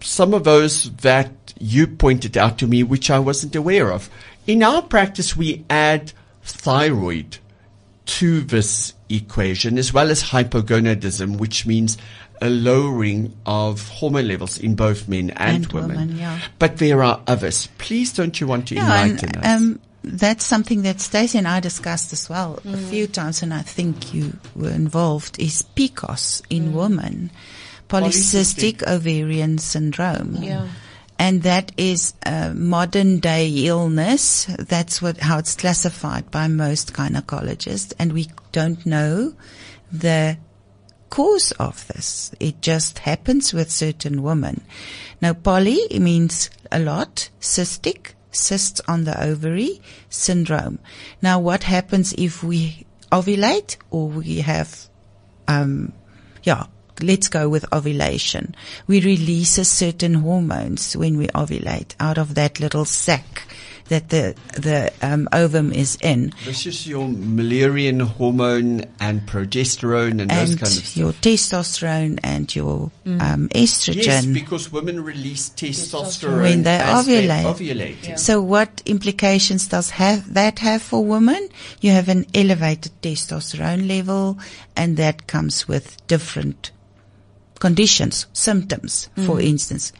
[0.00, 4.08] some of those that you pointed out to me, which I wasn't aware of.
[4.46, 7.38] In our practice, we add thyroid
[8.06, 11.98] to this equation as well as hypogonadism, which means
[12.40, 15.88] a lowering of hormone levels in both men and, And women.
[15.90, 16.40] women, yeah.
[16.58, 17.68] But there are others.
[17.78, 19.46] Please don't you want to Yeah, enlighten and, us?
[19.46, 23.60] um, that's something that Stacey and I discussed as well a few times, and I
[23.60, 25.38] think you were involved.
[25.38, 27.30] Is PCOS in women,
[27.90, 28.88] polycystic, Polycystic.
[28.88, 30.36] ovarian syndrome.
[30.40, 30.68] Yeah.
[31.18, 34.46] And that is a modern day illness.
[34.58, 39.34] That's what how it's classified by most gynecologists, and we don't know
[39.92, 40.38] the
[41.10, 42.30] cause of this.
[42.40, 44.62] It just happens with certain women.
[45.20, 50.78] Now, poly means a lot, cystic, cysts on the ovary, syndrome.
[51.20, 54.88] Now, what happens if we ovulate or we have,
[55.48, 55.92] um,
[56.44, 56.64] yeah,
[57.02, 58.54] let's go with ovulation.
[58.86, 63.42] We release a certain hormones when we ovulate out of that little sac
[63.88, 66.32] that the, the, um, ovum is in.
[66.44, 70.96] this is your Mullerian hormone and progesterone and, those and kind of stuff.
[70.96, 74.32] your testosterone and your um, Yes, estrogen.
[74.32, 77.42] because women release testosterone When they as ovulate.
[77.44, 78.18] ovulate.
[78.20, 81.48] So what implications does have that have for women?
[81.80, 84.38] You have an elevated testosterone level
[84.76, 86.70] and that comes with different
[87.60, 89.92] conditions, symptoms, for instance,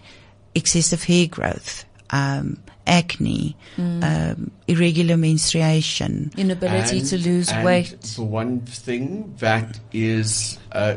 [0.55, 6.33] excessive hair growth, um, acne, um, irregular menstruation.
[6.37, 8.01] Inability to lose and weight.
[8.01, 10.97] The one thing that is uh,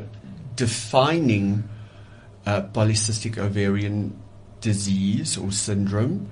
[0.56, 1.70] defining
[2.46, 4.18] uh, polycystic ovarian
[4.62, 6.30] disease or syndrome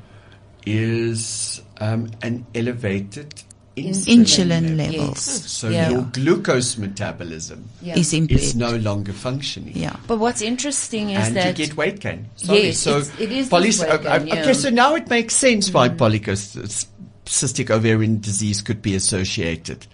[0.65, 3.43] is um, an elevated
[3.77, 4.97] insulin, Insulin level.
[4.99, 5.89] levels So Yeah.
[5.91, 7.97] your glucose metabolism Yeah.
[7.97, 8.41] is impaired.
[8.41, 9.73] is no longer functioning.
[9.75, 9.95] yeah.
[10.07, 12.25] But what's interesting is and that you get weight gain.
[12.36, 12.65] Sorry.
[12.67, 14.41] Yes, so it's- it is this polys- weight uh, gain, yeah.
[14.41, 19.88] Okay, so now it makes sense why polycystic ovarian disease could be associated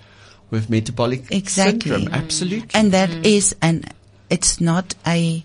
[0.49, 1.91] with metabolic Exactly.
[1.91, 2.13] syndrome.
[2.13, 2.69] Absolutely.
[2.73, 3.83] And that is an
[4.29, 5.43] it's not a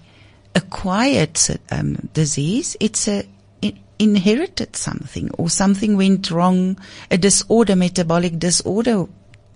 [0.54, 1.38] acquired
[1.70, 2.76] um, disease.
[2.80, 3.26] It's a in,
[4.02, 6.78] inherited something or something went wrong.
[7.10, 9.06] A disorder, metabolic disorder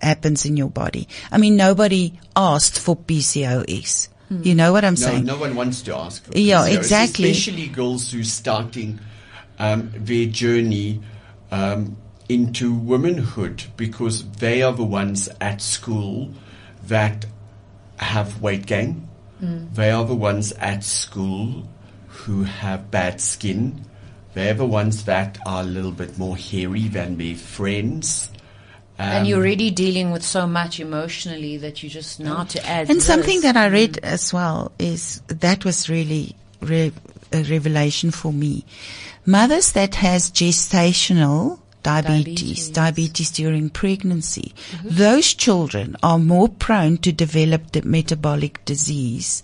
[0.01, 1.07] happens in your body.
[1.31, 4.09] I mean, nobody asked for PCOS.
[4.29, 5.23] You know what I'm No, saying?
[5.23, 6.25] no one wants to ask.
[6.25, 7.31] For Yeah, exactly.
[7.31, 8.99] Especially girls who are starting
[9.57, 10.99] um, their journey
[11.49, 11.95] um,
[12.27, 16.31] into womanhood because they are the ones at school
[16.87, 17.25] that
[17.97, 19.07] have weight gain.
[19.41, 19.73] Mm.
[19.73, 21.65] They are the ones at school
[22.07, 23.85] who have bad skin.
[24.37, 28.29] They're the ones that are a little bit more hairy than their friends.
[28.99, 32.87] and Um, you're already dealing with so much emotionally that you just now to add
[32.87, 33.05] And this.
[33.07, 36.91] something that I read as well is that was really re-
[37.33, 38.63] a revelation for me.
[39.25, 42.69] Mothers that has gestational diabetes, Diabetes.
[42.69, 49.41] diabetes, during pregnancy, those children are more prone to develop the metabolic disease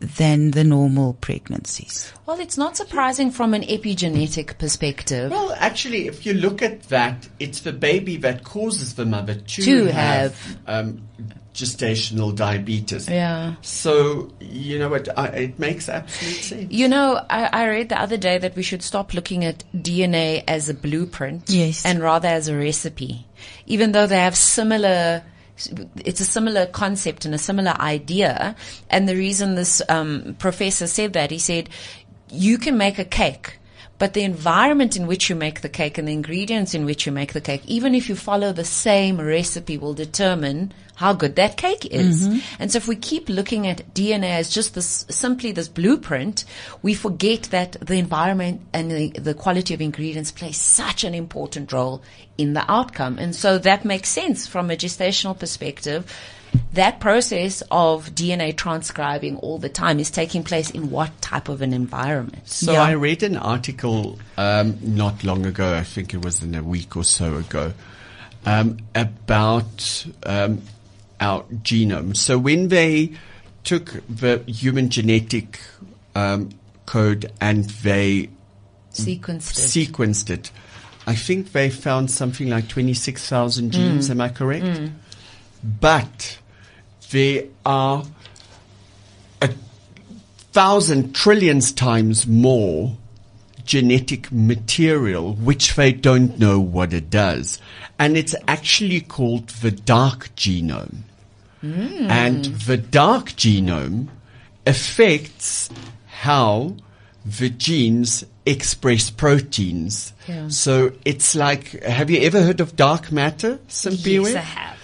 [0.00, 2.12] than the normal pregnancies.
[2.26, 5.30] Well, it's not surprising from an epigenetic perspective.
[5.30, 9.62] Well, actually, if you look at that, it's the baby that causes the mother to,
[9.62, 10.58] To have, have.
[10.66, 11.08] um,
[11.54, 13.08] gestational diabetes.
[13.08, 13.54] Yeah.
[13.62, 15.08] So you know what?
[15.18, 16.70] I, it makes absolute sense.
[16.72, 20.44] You know, I, I read the other day that we should stop looking at DNA
[20.46, 21.86] as a blueprint Yes.
[21.86, 23.26] and rather as a recipe.
[23.66, 25.22] Even though they have similar,
[26.04, 28.54] it's a similar concept and a similar idea.
[28.90, 31.68] And the reason this um, professor said that, he said,
[32.30, 33.58] you can make a cake.
[33.98, 37.12] But the environment in which you make the cake and the ingredients in which you
[37.12, 41.56] make the cake, even if you follow the same recipe, will determine how good that
[41.56, 42.26] cake is.
[42.26, 42.38] Mm-hmm.
[42.58, 46.44] And so if we keep looking at DNA as just this, simply this blueprint,
[46.82, 51.72] we forget that the environment and the, the quality of ingredients play such an important
[51.72, 52.02] role
[52.38, 53.18] in the outcome.
[53.18, 56.10] And so that makes sense from a gestational perspective.
[56.74, 61.62] That process of DNA transcribing all the time is taking place in what type of
[61.62, 62.48] an environment?
[62.48, 62.82] So Yeah.
[62.82, 65.74] I read an article um, not long ago.
[65.74, 67.72] I think it was in a week or so ago
[68.44, 70.62] um, about um,
[71.20, 72.16] our genome.
[72.16, 73.12] So when they
[73.64, 75.58] took the human genetic
[76.14, 76.50] um,
[76.86, 78.28] code and they
[78.92, 79.92] Sequenced it.
[79.92, 80.50] sequenced it.
[81.06, 84.90] I think they found something like 26,000 genes, am I correct?
[85.62, 86.38] But
[87.10, 88.04] there are
[89.40, 89.50] a
[90.52, 92.96] thousand trillions times more
[93.64, 97.60] genetic material which they don't know what it does.
[97.98, 100.98] And it's actually called the dark genome.
[101.60, 102.10] Hmm.
[102.10, 104.08] And the dark genome
[104.66, 105.68] affects
[106.06, 106.76] how
[107.24, 110.12] the genes express proteins.
[110.28, 110.48] Yeah.
[110.48, 114.24] So it's like, have you ever heard of dark matter, Simpiwe?
[114.24, 114.75] Yes, I have.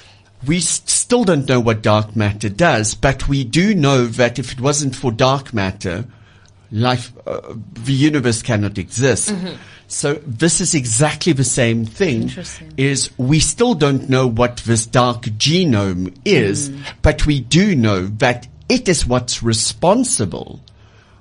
[0.47, 4.61] We still don't know what dark matter does, but we do know that if it
[4.61, 6.05] wasn't for dark matter,
[6.71, 9.31] life, uh, the universe cannot exist.
[9.89, 12.29] So this is exactly the same thing.
[12.79, 16.71] Is we still don't know what this dark genome is,
[17.03, 20.61] but we do know that it is what's responsible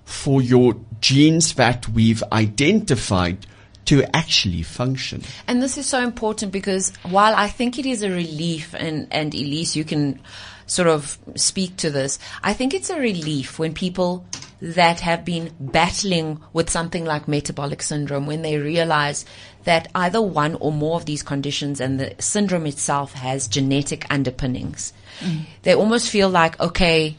[0.05, 3.45] for your genes that we've identified
[3.85, 5.21] to actually function.
[5.47, 9.33] And this is so important because while I think it is a relief, and, and
[9.33, 10.19] Elize, you can
[10.65, 14.25] sort of speak to this, I think it's a relief when people
[14.61, 19.25] that have been battling with something like metabolic syndrome, when they realize
[19.63, 24.93] that either one or more of these conditions and the syndrome itself has genetic underpinnings.
[25.19, 25.41] Mm.
[25.63, 27.17] They almost feel like, okay,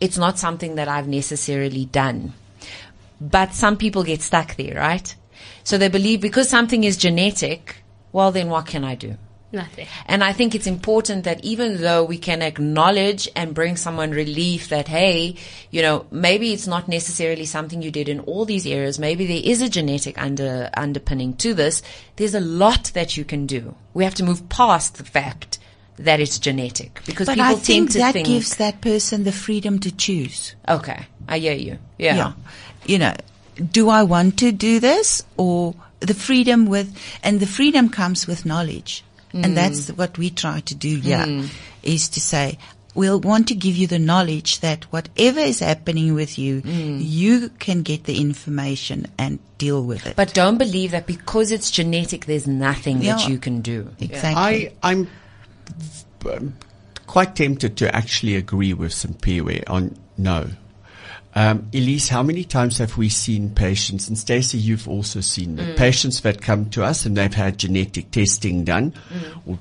[0.00, 2.34] it's not something that I've necessarily done.
[3.20, 5.14] But some people get stuck there, right?
[5.64, 7.76] So they believe because something is genetic,
[8.12, 9.16] well, then what can I do?
[9.50, 9.86] Nothing.
[10.06, 14.68] And I think it's important that even though we can acknowledge and bring someone relief
[14.70, 15.36] that, hey,
[15.70, 18.98] you know, maybe it's not necessarily something you did in all these areas.
[18.98, 21.82] Maybe there is a genetic under, underpinning to this.
[22.16, 23.76] There's a lot that you can do.
[23.94, 25.58] We have to move past the fact
[25.98, 29.22] that it's genetic because But people I tend think to that think, gives that person
[29.22, 30.56] the freedom to choose.
[30.68, 31.78] okay, I hear you.
[31.96, 32.16] Yeah.
[32.16, 32.32] yeah.
[32.86, 33.14] You know,
[33.54, 38.44] do I want to do this or the freedom with, and the freedom comes with
[38.44, 39.04] knowledge.
[39.32, 39.44] Mm.
[39.44, 41.00] And that's what we try to do
[41.82, 42.58] is to say,
[42.94, 46.98] we'll want to give you the knowledge that whatever is happening with you, Mm.
[47.02, 50.14] you can get the information and deal with it.
[50.14, 53.90] But don't believe that because it's genetic, there's nothing that you can do.
[53.98, 54.70] exactly.
[54.70, 55.08] I, I'm
[56.26, 56.54] um,
[57.06, 60.48] quite tempted to actually agree with some Simpiwe on no.
[61.36, 65.74] Um, Elize, how many times have we seen patients, and Stacey, you've also seen the
[65.74, 68.94] patients that come to us and they've had genetic testing done
[69.44, 69.58] or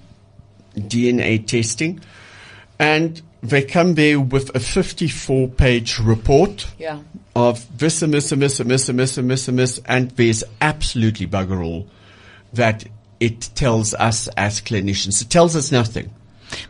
[0.77, 1.99] DNA testing,
[2.77, 6.99] and they come there with a 54 page report Yeah.
[7.35, 10.11] of this and this and this and this and this and this and this, and
[10.11, 11.87] there's absolutely bugger all
[12.53, 12.85] that
[13.19, 15.21] it tells us as clinicians.
[15.23, 16.11] It tells us nothing.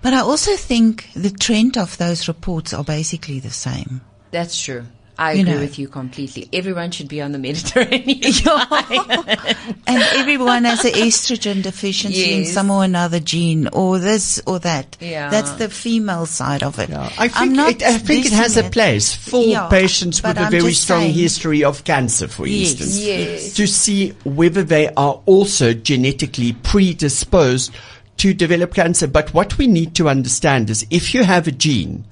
[0.02, 4.00] But I also think the trend of those reports are basically the same.
[4.32, 4.86] That's true.
[5.18, 5.60] I You agree know.
[5.60, 6.50] with you completely.
[6.52, 8.20] Everyone should be on the Mediterranean.
[9.86, 14.98] And everyone has an estrogen deficiency in some or another gene, or this or that.
[15.00, 15.30] Yeah.
[15.30, 16.90] That's the female side of it.
[16.92, 20.38] I think, I'm not it, I think it has a place for Yeah, patients with
[20.38, 22.72] a I'm very strong saying- history of cancer, for Yes.
[22.72, 23.00] instance.
[23.00, 23.54] Yes.
[23.54, 27.72] To see whether they are also genetically predisposed
[28.18, 29.08] to develop cancer.
[29.08, 32.04] But what we need to understand is if you have a gene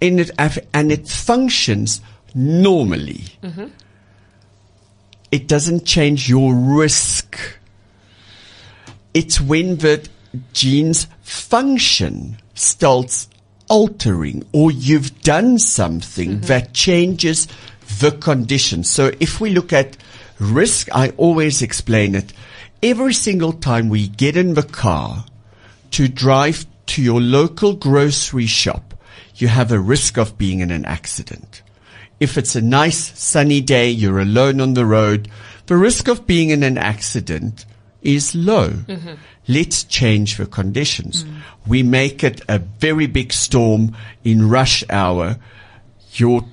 [0.00, 0.30] and it,
[0.74, 2.00] and it functions
[2.34, 3.24] normally,
[5.30, 7.38] it doesn't change your risk.
[9.14, 10.08] It's when the
[10.52, 13.28] gene's function starts
[13.68, 16.46] altering or you've done something mm-hmm.
[16.46, 17.48] that changes
[18.00, 18.84] the condition.
[18.84, 19.96] So if we look at
[20.38, 22.32] risk, I always explain it.
[22.82, 25.24] Every single time we get in the car
[25.92, 28.94] to drive to your local grocery shop,
[29.36, 31.61] you have a risk of being in an accident.
[32.22, 35.28] If it's a nice sunny day, you're alone on the road,
[35.66, 37.66] the risk of being in an accident
[38.00, 38.68] is low.
[38.68, 39.14] Mm-hmm.
[39.48, 41.24] Let's change the conditions.
[41.66, 45.36] We make it a very big storm in rush hour.
[46.12, 46.44] Your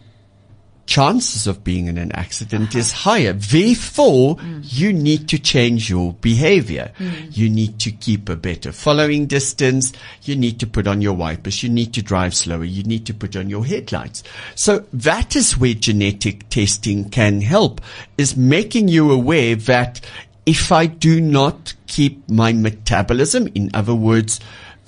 [0.89, 3.31] chances of being in an accident is higher.
[3.31, 6.91] Therefore, you need to change your behavior.
[7.29, 9.93] You need to keep a better following distance.
[10.23, 11.61] You need to put on your wipers.
[11.61, 12.63] You need to drive slower.
[12.63, 14.23] You need to put on your headlights.
[14.55, 17.81] So that is where genetic testing can help
[18.17, 20.01] is making you aware that
[20.47, 24.39] if I do not keep my metabolism, in other words,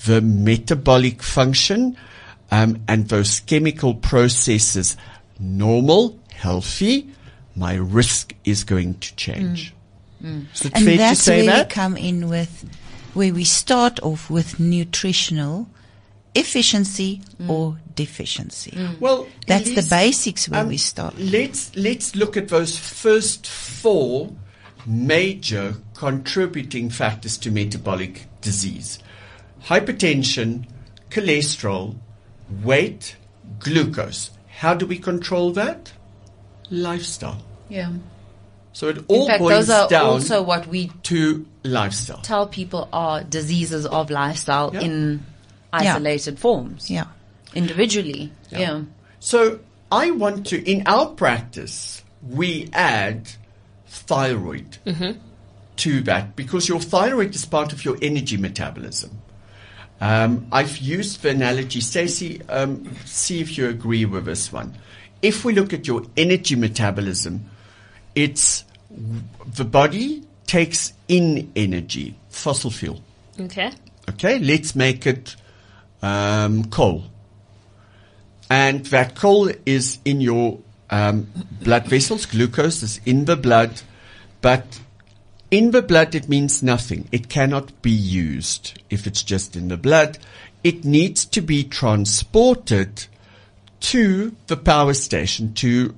[0.08, 1.96] the metabolic function,
[2.50, 4.98] um, and those chemical processes
[5.42, 7.10] normal, healthy,
[7.56, 9.74] my risk is going to change.
[10.24, 10.46] Mm.
[10.54, 10.78] Is it mm.
[10.78, 11.68] And fair to that's say where that?
[11.68, 12.66] we come in with,
[13.14, 15.68] where we start off with nutritional
[16.34, 17.50] efficiency mm.
[17.50, 18.78] or deficiency.
[19.00, 21.18] well, That's the basics where um, we start.
[21.18, 24.32] Let's let's look at those first four
[24.86, 29.00] major contributing factors to metabolic disease:
[29.66, 30.68] hypertension,
[31.10, 31.98] cholesterol,
[32.64, 33.18] weight,
[33.60, 34.32] glucose.
[34.62, 35.92] How do we control that?
[36.70, 37.42] Lifestyle.
[37.68, 37.92] yeah.
[38.74, 42.22] So it all In fact, boils those are down also what we to lifestyle.
[42.22, 44.82] tell people are diseases of lifestyle Yeah.
[44.82, 45.26] in
[45.74, 46.92] isolated forms.
[46.92, 47.06] Yeah.
[47.56, 48.32] Individually.
[48.52, 48.84] Yeah.
[49.20, 49.60] So
[49.92, 53.32] I want to, in our practice, we add
[53.88, 55.20] thyroid mm-hmm.
[55.78, 59.21] to that because your thyroid is part of your energy metabolism.
[60.02, 64.76] Um, I've used the analogy, Stacey, um, see if you agree with this one.
[65.22, 67.46] If we look at your energy metabolism,
[68.16, 73.00] it's the body takes in energy, fossil fuel.
[73.40, 73.72] Okay.
[74.10, 75.36] Okay, let's make it
[76.02, 77.04] um, coal.
[78.50, 81.28] And that coal is in your um,
[81.62, 82.26] blood vessels.
[82.26, 83.82] Glucose is in the blood,
[84.42, 84.80] but
[85.52, 87.08] in the blood it means nothing.
[87.12, 90.18] It cannot be used if it's just in the blood.
[90.64, 93.06] It needs to be transported
[93.82, 95.94] to the power station, to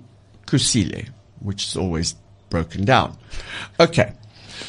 [0.47, 2.15] Kusile, which is always
[2.49, 3.17] broken down.
[3.79, 4.13] Okay.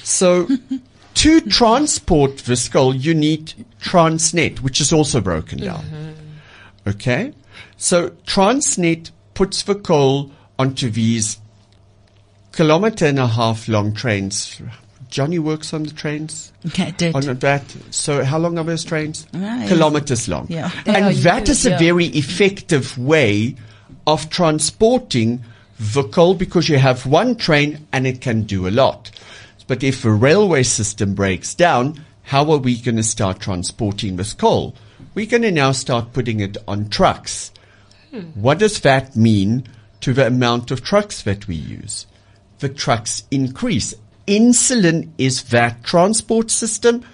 [0.03, 0.49] So
[1.15, 5.85] to transport this coal, you need Transnet, which is also broken down.
[5.85, 6.91] Mm-hmm.
[6.91, 7.33] Okay.
[7.77, 11.39] So Transnet puts the coal onto these
[12.55, 14.61] kilometer and a half long trains.
[15.09, 17.15] Johnny works on the trains I did.
[17.15, 17.77] on that.
[17.91, 19.27] So how long are those trains?
[19.33, 20.47] Kilometers long.
[20.49, 20.73] Yeah.
[20.87, 21.79] And are that huge, is a yeah.
[21.79, 23.55] very effective way
[24.07, 25.45] of transporting
[25.79, 29.11] the coal because you have one train and it can do a lot.
[29.67, 34.33] But if the railway system breaks down, how are we going to start transporting this
[34.33, 34.75] coal?
[35.15, 37.53] We're going to now start putting it on trucks.
[38.11, 38.21] Hmm.
[38.35, 39.65] What does that mean
[40.01, 42.07] to the amount of trucks that we use?
[42.65, 43.93] The trucks increase.
[44.27, 47.05] Insulin is that transport system.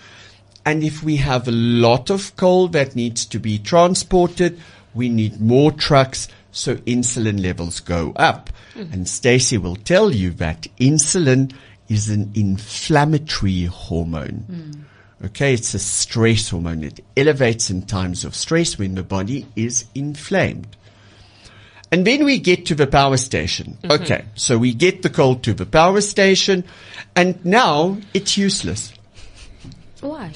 [0.64, 4.60] And if we have a lot of coal that needs to be transported,
[4.94, 8.50] we need more trucks so insulin levels go up.
[8.76, 8.92] Mm-hmm.
[8.92, 11.52] And Stacey will tell you that insulin
[11.88, 14.44] is an inflammatory hormone.
[14.48, 15.26] Mm.
[15.26, 16.84] Okay, it's a stress hormone.
[16.84, 20.76] It elevates in times of stress when the body is inflamed.
[21.92, 23.76] And then we get to the power station.
[23.82, 24.02] Mm-hmm.
[24.02, 26.64] Okay, so we get the coal to the power station,
[27.16, 28.92] and now it's useless.
[30.00, 30.32] Why?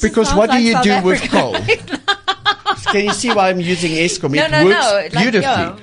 [0.00, 1.54] Because what do you do with coal?
[2.92, 4.34] can you see why I'm using Eskom?
[4.34, 5.82] No, it no, works no, beautifully.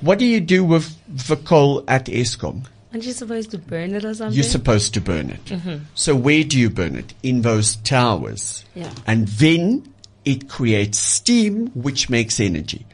[0.00, 2.66] What do you do with the coal at Eskom?
[2.92, 4.34] Aren't you supposed to burn it or something?
[4.34, 5.44] You're supposed to burn it.
[5.46, 5.84] Mm-hmm.
[5.94, 7.12] So where do you burn it?
[7.22, 8.64] In those towers.
[8.74, 8.90] Yeah.
[9.06, 9.92] And then
[10.28, 12.84] it creates steam, which makes energy.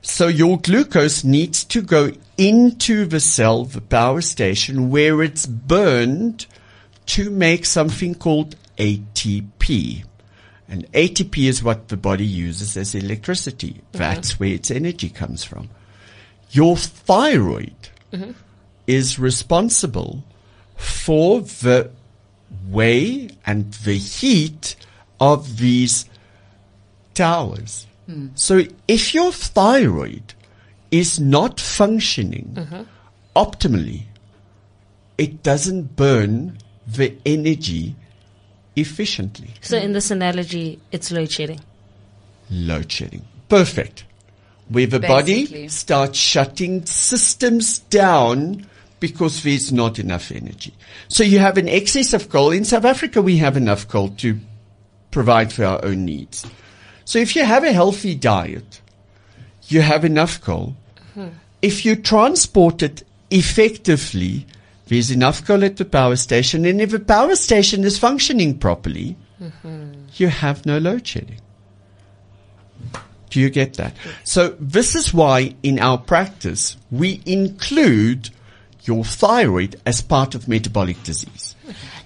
[0.00, 6.46] So your glucose needs to go into the cell, the power station, where it's burned
[7.08, 10.02] to make something called ATP.
[10.66, 13.72] And ATP is what the body uses as electricity.
[13.72, 13.98] Mm-hmm.
[13.98, 15.68] That's where its energy comes from.
[16.50, 18.30] Your thyroid mm-hmm.
[18.86, 20.24] is responsible
[20.74, 21.90] for the
[22.66, 24.74] way and the heat
[25.20, 26.06] of these
[27.18, 27.86] towers.
[28.06, 28.28] Hmm.
[28.34, 30.34] So if your thyroid
[30.90, 32.84] is not functioning uh-huh.
[33.34, 34.02] optimally,
[35.18, 37.96] it doesn't burn the energy
[38.76, 39.50] efficiently.
[39.60, 41.60] So in this analogy, it's load shedding.
[42.50, 43.24] Load shedding.
[43.48, 44.04] Perfect.
[44.68, 45.44] Where the Basically.
[45.44, 48.66] body starts shutting systems down
[49.00, 50.72] because there's not enough energy.
[51.08, 52.52] So you have an excess of coal.
[52.52, 54.38] In South Africa, we have enough coal to
[55.10, 56.46] provide for our own needs.
[57.08, 58.82] So if you have a healthy diet,
[59.68, 60.76] you have enough coal.
[61.62, 64.44] If you transport it effectively,
[64.88, 66.66] there's enough coal at the power station.
[66.66, 69.16] And if the power station is functioning properly,
[70.16, 71.40] you have no load shedding.
[73.30, 73.94] Do you get that?
[74.24, 78.28] So this is why in our practice, we include
[78.82, 81.56] your thyroid as part of metabolic disease.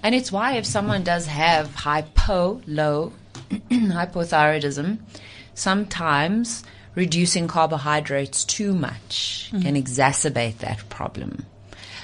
[0.01, 3.11] And it's why if someone does have hypo, low,
[3.69, 4.99] hypothyroidism,
[5.53, 6.63] sometimes
[6.95, 9.61] reducing carbohydrates too much mm-hmm.
[9.61, 11.45] can exacerbate that problem.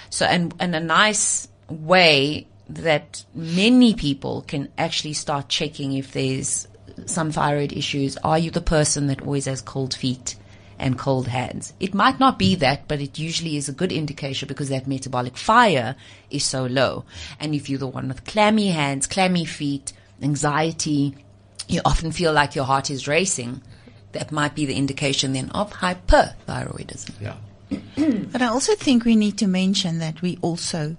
[0.10, 6.68] So, and, and a nice way that many people can actually start checking if there's
[7.06, 8.18] some thyroid issues.
[8.18, 10.36] Are you the person that always has cold feet?
[10.82, 11.74] and cold hands.
[11.82, 12.62] It might not be mm-hmm.
[12.62, 15.96] that, but it usually is a good indication because that metabolic fire
[16.30, 17.04] is so low.
[17.38, 19.92] And if you're the one with clammy hands, clammy feet,
[20.22, 21.16] anxiety,
[21.70, 23.62] you often feel like your heart is racing.
[24.12, 27.12] That might be the indication then of hyperthyroidism.
[27.22, 27.36] Yeah.
[28.32, 30.96] But I also think we need to mention that we also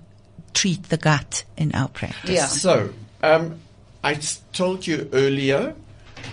[0.54, 2.30] treat the gut in our practice.
[2.30, 2.46] Yeah.
[2.46, 2.90] So,
[3.22, 3.60] um,
[4.04, 5.74] I s- told you earlier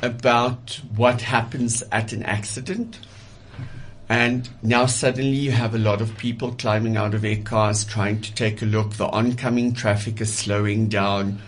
[0.02, 3.00] about what happens at an accident.
[4.10, 8.22] And now suddenly you have a lot of people climbing out of their cars trying
[8.22, 8.94] to take a look.
[8.94, 11.42] The oncoming traffic is slowing down,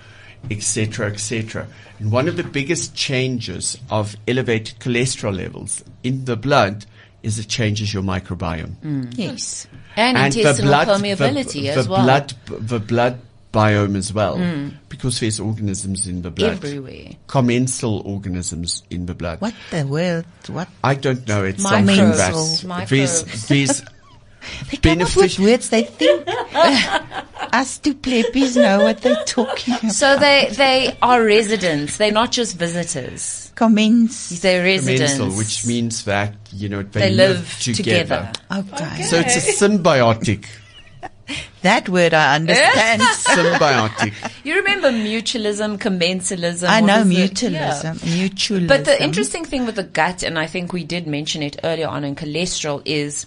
[0.49, 1.67] etc., etc.
[1.99, 6.85] And one of the biggest changes of elevated cholesterol levels in the blood
[7.21, 9.13] is it changes your microbiome mm.
[9.17, 9.67] Yes.
[9.95, 12.03] And, intestinal permeability the, as the well.
[12.03, 13.19] blood, the blood
[13.51, 14.73] biome as well, mm.
[14.87, 17.09] because there's organisms in the blood, Everywhere.
[17.27, 19.41] commensal organisms in the blood.
[19.41, 20.25] What the world?
[20.47, 20.69] What?
[20.83, 21.43] I don't know.
[21.43, 21.97] It's Microbes.
[21.97, 22.89] something that Microbes.
[23.23, 23.85] these these
[24.71, 29.73] They come up with words they think uh, us two plebbies know what they're talking
[29.79, 29.91] about.
[29.91, 31.97] So they, they are residents.
[31.97, 33.51] They're not just visitors.
[33.55, 34.41] Commence.
[34.41, 35.13] They're residents.
[35.13, 38.31] commensal, which means that you know they, they live together.
[38.51, 39.01] Okay.
[39.03, 40.45] So it's a symbiotic,
[41.61, 43.01] That word I understand.
[43.01, 44.13] symbiotic.
[44.43, 46.69] You remember mutualism, commensalism?
[46.69, 47.51] I know mutualism.
[48.03, 48.27] Yeah.
[48.27, 48.67] Mutualism.
[48.67, 51.87] But the interesting thing with the gut, and I think we did mention it earlier
[51.87, 53.25] on in cholesterol, is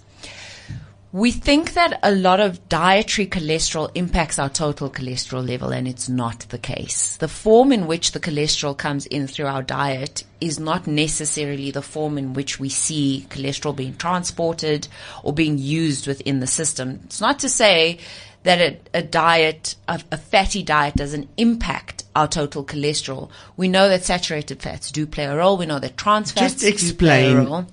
[1.13, 6.09] we think that a lot of dietary cholesterol impacts our total cholesterol level, and it's
[6.09, 7.19] not the case.
[7.19, 11.83] The form in which the cholesterol comes in through our diet is not necessarily the
[11.83, 14.89] form in which we see cholesterol being transported
[15.23, 17.01] or being used within the system.
[17.05, 17.99] It's not to say
[18.45, 23.29] that a, a diet, a, a fatty diet doesn't impact our total cholesterol.
[23.59, 25.59] We know that saturated fats do play a role.
[25.59, 27.67] We know that trans fats Just do play a explain role.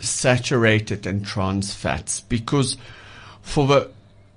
[0.00, 2.76] Saturated and trans fats because
[3.42, 3.90] for the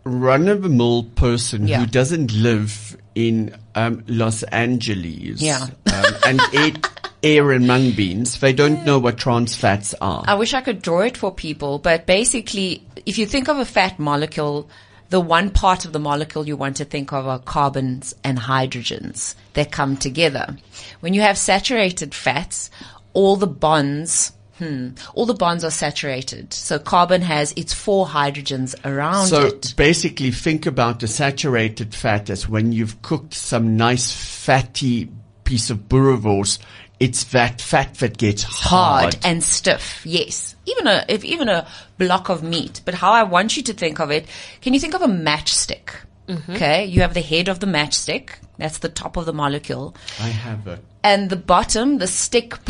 [0.04, 1.80] run of the mill person Yeah.
[1.80, 5.68] who doesn't live in um, Los Angeles Yeah.
[5.94, 6.88] um, and eat
[7.24, 10.24] air and mung beans, they don't know what trans fats are.
[10.28, 13.66] I wish I could draw it for people, but basically, if you think of a
[13.66, 14.68] fat molecule,
[15.10, 19.36] the one part of the molecule you want to think of are carbons and hydrogens
[19.54, 20.56] that come together.
[21.02, 22.72] When you have saturated fats,
[23.14, 24.32] all the bonds,
[24.62, 26.54] hmm, all the bonds are saturated.
[26.54, 29.74] So carbon has its four hydrogens around So it.
[29.76, 35.10] basically, think about the saturated fat as when you've cooked some nice fatty
[35.46, 36.60] piece of boerewors.
[37.00, 39.16] It's that fat that gets hard.
[39.16, 40.02] hard and stiff.
[40.06, 42.82] Yes, even a if even a block of meat.
[42.86, 44.28] But how I want you to think of it,
[44.62, 45.90] can you think of a matchstick?
[46.50, 48.30] Okay, you have the head of the matchstick.
[48.58, 52.54] That's the top of the molecule, I have a and the bottom, the stick.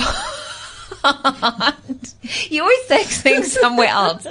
[1.02, 2.14] pot.
[2.50, 4.24] You always take things somewhere else.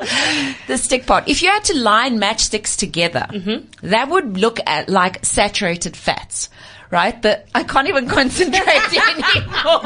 [0.67, 1.29] The stick pot.
[1.29, 3.89] If you had to line matchsticks together, mm-hmm.
[3.89, 6.49] that would look at like saturated fats,
[6.91, 7.21] right?
[7.21, 9.81] The I can't even concentrate anymore.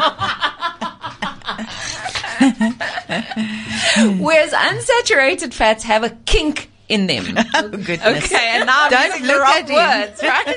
[4.24, 7.38] Whereas unsaturated fats have a kink in them.
[7.54, 8.24] Oh, goodness.
[8.24, 10.56] Okay, and now I'm Don't using the look wrong at words, right?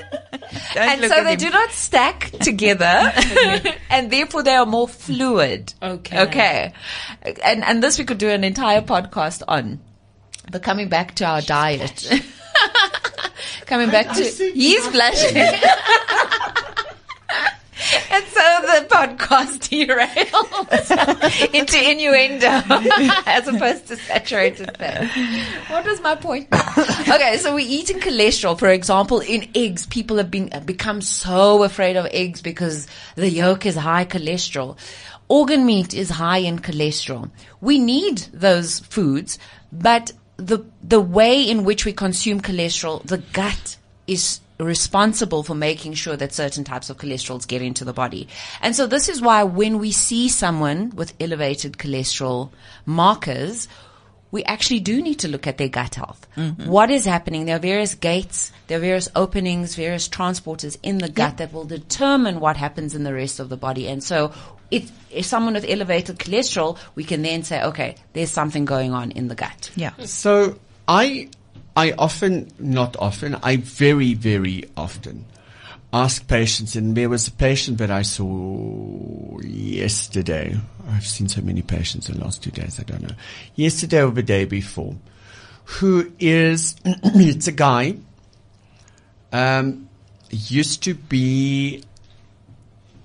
[0.76, 1.40] And so they him.
[1.40, 2.86] do not stack together,
[3.90, 5.74] and therefore they are more fluid.
[5.82, 6.22] Okay.
[6.24, 6.74] Okay.
[7.44, 9.80] And and this we could do an entire podcast on.
[10.52, 12.10] But coming back to our diet.
[13.66, 15.36] coming back to he's blushing.
[18.18, 22.48] And so the podcast derails into innuendo
[23.28, 25.08] as opposed to saturated fat.
[25.70, 26.48] What was my point?
[26.54, 28.58] okay, so we're eating cholesterol.
[28.58, 33.30] For example, in eggs, people have been have become so afraid of eggs because the
[33.30, 34.78] yolk is high cholesterol.
[35.28, 37.30] Organ meat is high in cholesterol.
[37.62, 39.38] We need those foods,
[39.72, 45.94] but the the way in which we consume cholesterol, the gut is responsible for making
[45.94, 48.28] sure that certain types of cholesterols get into the body.
[48.62, 52.50] And so this is why when we see someone with elevated cholesterol
[52.86, 53.68] markers,
[54.32, 56.28] we actually do need to look at their gut health.
[56.36, 56.68] Mm-hmm.
[56.68, 57.46] What is happening?
[57.46, 61.64] There are various gates, there are various openings, various transporters in the gut that will
[61.66, 63.88] determine what happens in the rest of the body.
[63.88, 64.34] And so
[64.70, 69.12] if, if someone with elevated cholesterol, we can then say, okay, there's something going on
[69.12, 69.72] in the gut.
[69.76, 69.94] Yeah.
[70.04, 71.30] So I,
[71.78, 75.26] I often, not often, I very, very often
[75.94, 80.58] ask patients, and there was a patient that I saw yesterday.
[80.90, 83.16] I've seen so many patients in the last two days, I don't know.
[83.56, 84.96] Yesterday or the day before,
[85.66, 87.96] who is, it's a guy,
[89.32, 89.88] um,
[90.32, 91.84] used to be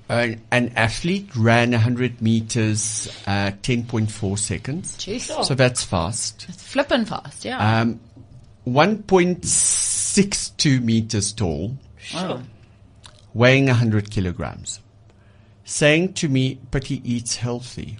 [0.08, 4.96] uh, an athlete, ran 100 meters, uh, 10.4 seconds.
[4.96, 5.44] Jeez.
[5.44, 6.46] So that's fast.
[6.48, 7.80] It's flipping fast, yeah.
[7.80, 8.00] Um,
[8.66, 11.76] 1.62 meters tall,
[13.34, 14.80] weighing 100 kilograms,
[15.64, 17.98] saying to me, but he eats healthy.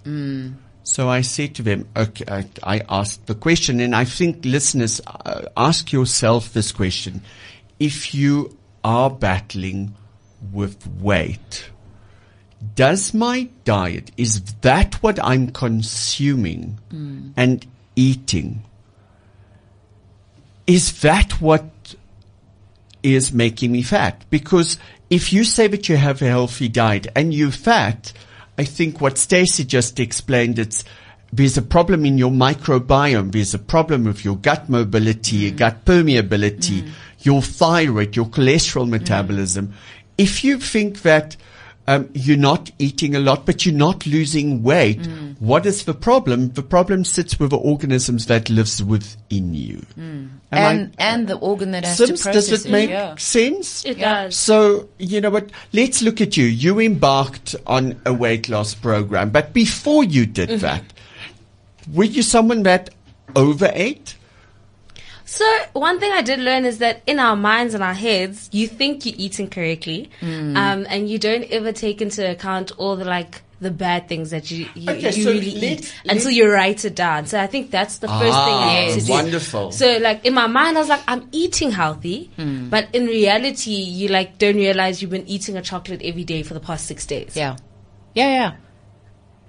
[0.85, 5.01] So I said to them, okay, I, I asked the question, and I think listeners,
[5.07, 7.23] uh, ask yourself this question.
[7.79, 9.95] If you are battling
[10.53, 11.71] with weight,
[12.75, 16.79] does my diet, is that what I'm consuming
[17.37, 17.65] and
[17.97, 18.63] eating?
[20.73, 21.95] Is that what
[23.03, 24.25] is making me fat?
[24.31, 24.79] Because
[25.11, 28.15] if you say that you have a healthy diet and you're fat,
[28.57, 30.83] I think what Stacey just explained, it's
[31.31, 33.33] there's a problem in your microbiome.
[33.33, 36.91] There's a problem with your gut mobility, your gut permeability, mm.
[37.21, 39.69] your thyroid, your cholesterol metabolism.
[39.69, 39.73] Mm.
[40.17, 41.37] If you think that
[41.89, 45.05] um, you're not eating a lot, but you're not losing weight,
[45.41, 46.51] what is the problem?
[46.51, 49.85] The problem sits with the organisms that lives within you.
[49.97, 53.17] Am I- and and the organ that has Sims, to process does it make yeah.
[53.17, 53.85] sense?
[53.85, 54.37] It does.
[54.37, 55.51] So, you know what?
[55.73, 56.45] Let's look at you.
[56.45, 60.61] You embarked on a weight loss program, but before you did Mm-hmm.
[60.61, 60.85] that,
[61.93, 62.91] were you someone that
[63.35, 64.15] overate?
[65.33, 68.67] So one thing I did learn is that in our minds and our heads, you
[68.69, 70.57] think you're eating correctly, Mm.
[70.59, 74.51] um, and you don't ever take into account all the like the bad things that
[74.51, 77.25] you you, Okay, you so really let's- eat until you write it down.
[77.27, 79.13] So I think that's the first thing I Ah, had to do.
[79.13, 79.73] wonderful.
[79.73, 82.69] So like in my mind, I was like, I'm eating healthy, Hmm.
[82.69, 83.71] but in reality,
[84.01, 87.07] you like don't realize you've been eating a chocolate every day for the past six
[87.07, 87.33] days.
[87.37, 87.57] Yeah.
[88.15, 88.53] Yeah, yeah.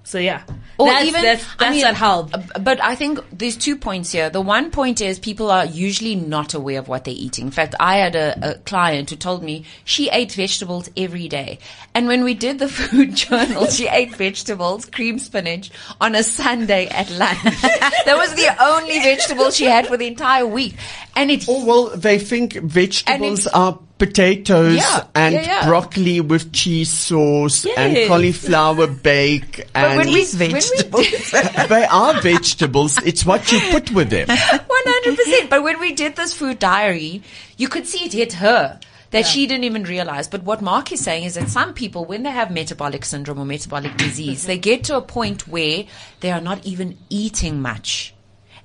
[0.06, 0.44] So yeah,
[0.78, 2.34] Or that's, even that's, I that's mean, what helped.
[2.36, 4.30] uh, But I think there's two points here.
[4.30, 7.46] The one point is people are usually not aware of what they're eating.
[7.46, 11.60] In fact, I had a, a client who told me she ate vegetables every day,
[11.96, 16.88] and when we did the food journal, she ate vegetables, cream spinach, on a Sunday
[16.88, 17.42] at lunch.
[17.62, 20.76] that was the only vegetable she had for the entire week,
[21.16, 25.68] and it Oh, well, they think vegetables it's- are potatoes Yeah, and yeah, yeah.
[25.68, 31.32] broccoli with cheese sauce and cauliflower bake and when we- These when we- vegetables.
[31.70, 32.98] they are vegetables.
[33.04, 34.28] It's what you put with them.
[34.28, 34.38] One
[34.86, 35.50] hundred percent.
[35.50, 37.24] But when we did this food diary,
[37.58, 38.80] you could see it hit her
[39.12, 40.28] that she didn't even realize.
[40.28, 43.46] But what Mark is saying is that some people, when they have metabolic syndrome or
[43.46, 44.48] metabolic disease, mm-hmm.
[44.48, 45.86] they get to a point where
[46.22, 48.14] they are not even eating much,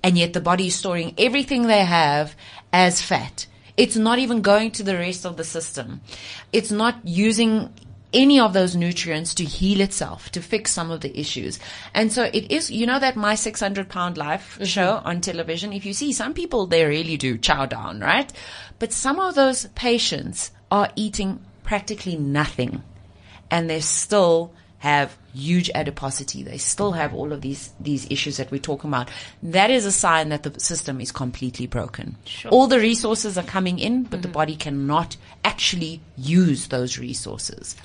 [0.03, 2.35] and yet the body is storing everything they have
[2.73, 3.47] as fat.
[3.79, 6.01] It's not even going to the rest of the system.
[6.53, 7.73] It's not using
[8.13, 11.61] any of those nutrients to heal itself, to fix some of the issues.
[11.95, 14.65] And so it is, you know, that My 600 Pound Life mm-hmm.
[14.65, 15.73] show on television.
[15.73, 18.33] If you see some people, they really do chow down, right?
[18.81, 22.83] But some of those patients are eating practically nothing
[23.51, 26.43] and they're still have huge adiposity.
[26.43, 29.11] They still have all of these these issues that we're talking about.
[29.43, 32.17] That is a sign that the system is completely broken.
[32.51, 37.77] All the resources are coming in, but the body cannot actually use those resources.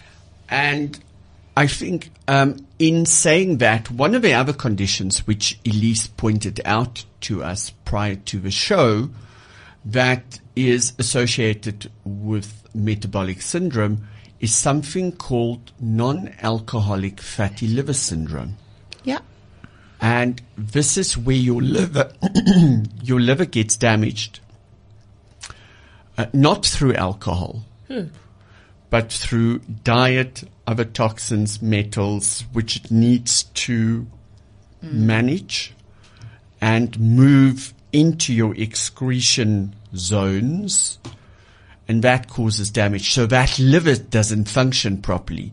[0.50, 1.00] And
[1.58, 7.06] I think um, in saying that, one of the other conditions which Elize pointed out
[7.22, 9.10] to us prior to the show
[9.86, 14.08] that is associated with metabolic syndrome
[14.44, 18.58] is something called non-alcoholic fatty liver syndrome.
[19.06, 19.20] Yeah.
[20.02, 22.12] And this is where your liver,
[23.02, 24.42] your liver gets damaged.
[26.18, 27.64] Uh, not through alcohol,
[28.90, 34.06] but through diet, other toxins, metals, which it needs to
[34.82, 35.74] manage
[36.60, 41.00] and move into your excretion zones.
[41.88, 43.12] And that causes damage.
[43.14, 45.52] So that liver doesn't function properly.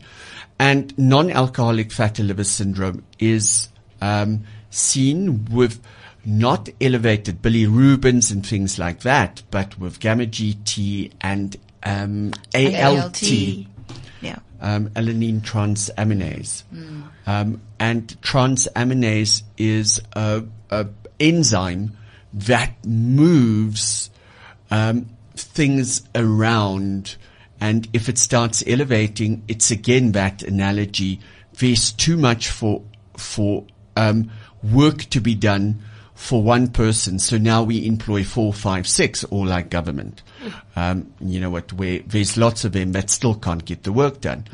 [0.59, 3.69] And non-alcoholic fatty liver syndrome is
[4.01, 5.81] um, seen with
[6.23, 13.21] not elevated bilirubins and things like that, but with gamma GT and um, ALT
[14.21, 14.37] Yeah.
[14.61, 16.63] um, alanine transaminase.
[17.25, 20.87] Um, and transaminase is a, a
[21.19, 21.97] enzyme
[22.33, 24.09] that moves
[24.69, 25.09] um,
[25.43, 27.15] things around.
[27.59, 31.19] And if it starts elevating, it's again that analogy.
[31.53, 32.81] There's too much for
[33.17, 33.65] for
[33.95, 34.31] um,
[34.63, 35.81] work to be done
[36.15, 37.19] for one person.
[37.19, 40.21] So now we employ four, five, six, all like government.
[40.75, 41.73] Um, you know what?
[41.73, 44.45] Where there's lots of them that still can't get the work done.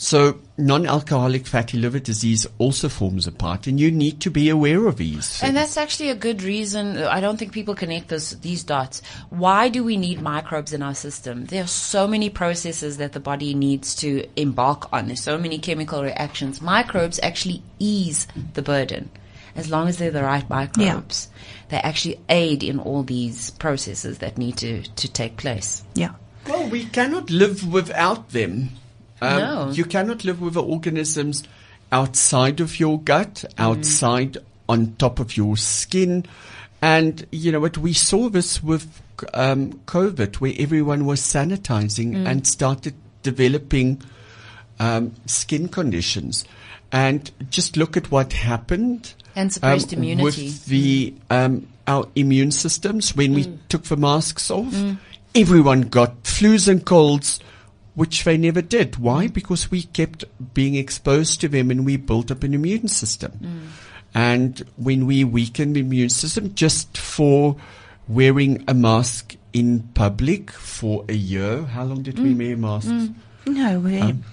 [0.00, 4.86] So non-alcoholic fatty liver disease also forms a part, and you need to be aware
[4.86, 5.42] of these.
[5.42, 6.96] And that's actually a good reason.
[6.96, 9.02] I don't think people connect this, these dots.
[9.28, 11.44] Why do we need microbes in our system?
[11.44, 15.08] There are so many processes that the body needs to embark on.
[15.08, 16.62] There's so many chemical reactions.
[16.62, 19.10] Microbes actually ease the burden.
[19.54, 21.28] As long as they're the right microbes,
[21.68, 25.84] they actually aid in all these processes that need to, to take place.
[25.94, 26.14] Yeah.
[26.48, 28.70] Well, we cannot live without them.
[29.20, 29.70] Um, No.
[29.70, 31.44] You cannot live with the organisms
[31.92, 36.24] outside of your gut, outside on top of your skin.
[36.82, 39.02] And, you know what, we saw this with
[39.34, 44.00] um, COVID, where everyone was sanitizing and started developing
[44.78, 46.44] um, skin conditions.
[46.92, 50.24] And just look at what happened And suppressed um, immunity.
[50.46, 54.74] with the um, our immune systems when we took the masks off.
[55.34, 57.40] Everyone got flus and colds,
[58.00, 58.96] which they never did.
[58.96, 59.28] Why?
[59.28, 60.24] Because we kept
[60.54, 63.32] being exposed to them and we built up an immune system.
[63.42, 63.66] Mm.
[64.14, 67.56] And when we weaken the immune system just for
[68.08, 72.38] wearing a mask in public for a year, how long did we mm.
[72.38, 72.88] wear masks?
[72.88, 73.14] Mm.
[73.44, 74.24] No, we um,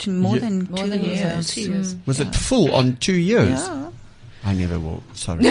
[0.00, 0.40] to more yeah.
[0.40, 1.54] than More two than a years.
[1.54, 1.96] two years.
[2.04, 3.66] Was it full on two years?
[3.66, 3.90] Yeah.
[4.44, 5.02] I never wore.
[5.14, 5.42] Sorry.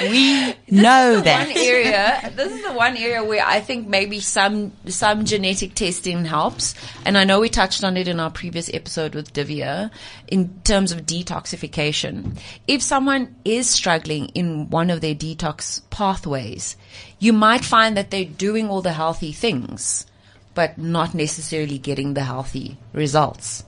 [0.10, 1.48] We know that.
[1.48, 2.32] one area.
[2.34, 6.74] This is the one area where I think maybe some some genetic testing helps.
[7.04, 9.90] And I know we touched on it in our previous episode with Divya
[10.28, 12.38] in terms of detoxification.
[12.66, 16.76] If someone is struggling in one of their detox pathways,
[17.18, 20.06] you might find that they're doing all the healthy things,
[20.54, 23.64] but not necessarily getting the healthy results.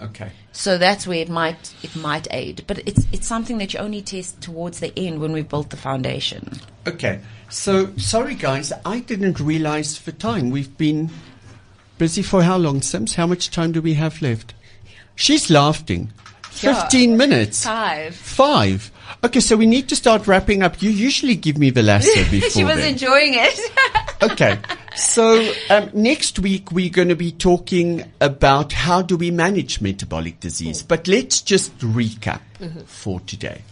[0.00, 0.30] Okay.
[0.52, 4.02] So that's where it might it might aid, but it's it's something that you only
[4.02, 6.60] test towards the end when we've built the foundation.
[6.86, 7.20] Okay.
[7.50, 10.50] So, sorry guys, I didn't realize the time.
[10.50, 11.10] We've been
[11.98, 13.14] busy for how long, Sims?
[13.14, 14.54] How much time do we have left?
[15.14, 16.12] She's laughing.
[16.62, 16.82] Yeah.
[16.82, 17.64] 15 minutes.
[17.64, 18.14] Five.
[18.14, 18.90] Five.
[19.24, 20.82] Okay, so we need to start wrapping up.
[20.82, 22.92] You usually give me the lasso before she was then.
[22.92, 23.58] enjoying it.
[24.22, 24.58] okay.
[24.96, 30.40] So um, next week we're going to be talking about how do we manage metabolic
[30.40, 30.82] disease.
[30.82, 32.40] But let's just recap
[32.86, 33.62] for today.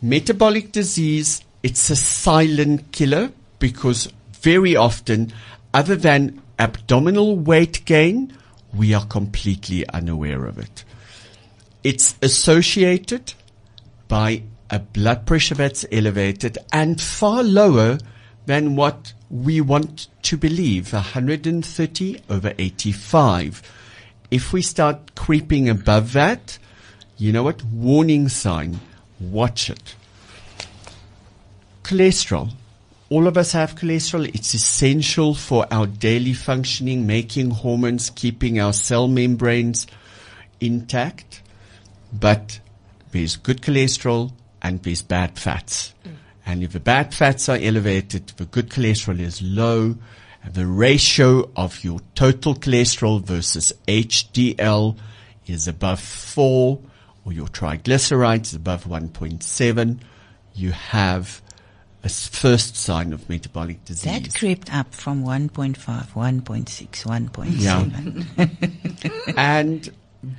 [0.00, 5.32] Metabolic disease, it's a silent killer because very often,
[5.72, 8.36] other than abdominal weight gain,
[8.74, 10.84] we are completely unaware of it.
[11.84, 13.34] It's associated
[14.08, 17.98] by a blood pressure that's elevated and far lower
[18.46, 23.62] than what we want to believe 130 over 85.
[24.30, 26.58] If we start creeping above that,
[27.18, 27.62] you know what?
[27.62, 28.80] Warning sign.
[29.20, 29.94] Watch it.
[31.82, 32.52] Cholesterol.
[33.10, 34.26] All of us have cholesterol.
[34.34, 39.86] It's essential for our daily functioning, making hormones, keeping our cell membranes
[40.60, 41.42] intact.
[42.18, 42.60] But
[43.10, 45.94] there's good cholesterol and there's bad fats.
[46.04, 46.14] Mm.
[46.46, 49.96] And if the bad fats are elevated, the good cholesterol is low,
[50.52, 54.96] The ratio of your total cholesterol versus HDL
[55.46, 56.78] is above 4
[57.24, 59.98] or your triglycerides is above 1.7.
[60.54, 61.40] You have
[62.02, 64.12] a first sign of metabolic disease.
[64.12, 68.26] That crept up from 1.5, 1.6, 1.7.
[68.36, 69.32] Yeah.
[69.38, 69.90] and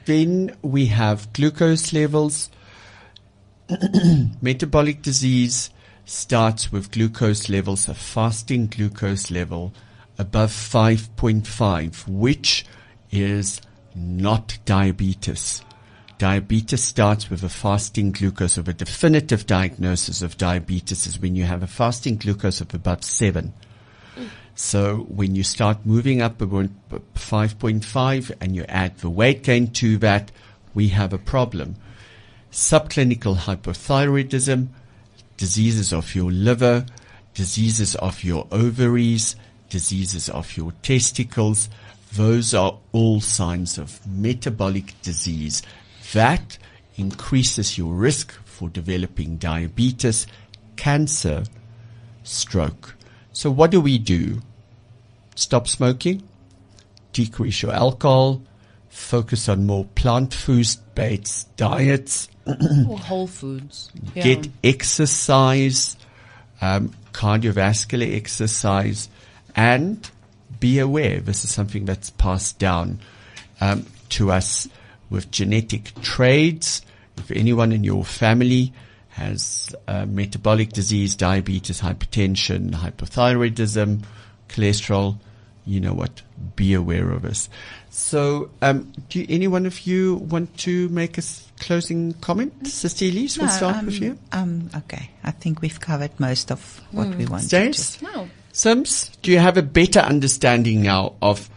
[0.05, 2.49] then we have glucose levels.
[4.41, 5.69] Metabolic disease
[6.05, 9.73] starts with glucose levels, a fasting glucose level
[10.17, 12.65] above 5.5, which
[13.11, 13.61] is
[13.95, 15.63] not diabetes.
[16.17, 21.43] Diabetes starts with a fasting glucose of a definitive diagnosis of diabetes is when you
[21.43, 23.53] have a fasting glucose of above 7.
[24.55, 29.97] So when you start moving up around 5.5 and you add the weight gain to
[29.97, 30.31] that,
[30.73, 31.75] we have a problem.
[32.51, 34.69] Subclinical hypothyroidism,
[35.35, 36.85] diseases of your liver,
[37.33, 39.35] diseases of your ovaries,
[39.69, 41.67] diseases of your testicles,
[42.13, 45.61] those are all signs of metabolic disease.
[46.13, 46.57] That
[46.95, 50.27] increases your risk for developing diabetes,
[50.77, 51.43] cancer,
[52.23, 52.95] stroke.
[53.35, 54.41] So what do we do?
[55.35, 56.23] Stop smoking,
[57.11, 58.41] decrease your alcohol,
[58.87, 63.91] focus on more plant foods based diets, Whole Foods.
[64.13, 64.23] Yeah.
[64.23, 65.97] get exercise,
[66.61, 69.09] um, cardiovascular exercise,
[69.53, 70.09] and
[70.61, 72.99] be aware this is something that's passed down
[73.59, 74.69] um, to us
[75.09, 76.81] with genetic traits.
[77.17, 78.71] If anyone in your family
[79.15, 84.03] has uh, metabolic disease, diabetes, hypertension, hypothyroidism,
[84.49, 85.17] cholesterol,
[85.65, 86.21] you know what?
[86.57, 87.47] Be aware of this.
[87.89, 92.67] So, um, do any one of you want to make a s- closing comment?
[92.67, 94.17] Sister Elize, we'll start um, with you.
[94.33, 95.09] Um, okay.
[95.23, 98.01] I think we've covered most of what we wanted Stace?
[98.01, 98.27] No.
[98.51, 101.49] Sims, do you have a better understanding now of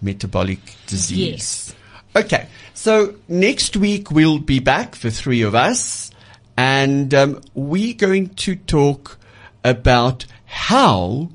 [0.00, 1.18] metabolic disease?
[1.18, 1.74] Yes.
[2.16, 6.10] Okay, so next week we'll be back, the three of us,
[6.56, 9.18] and um, we're going to talk
[9.62, 11.30] about how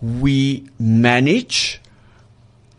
[0.00, 1.80] we manage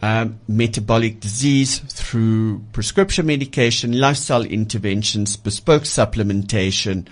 [0.02, 7.08] um, metabolic disease through prescription medication, lifestyle interventions, bespoke supplementation.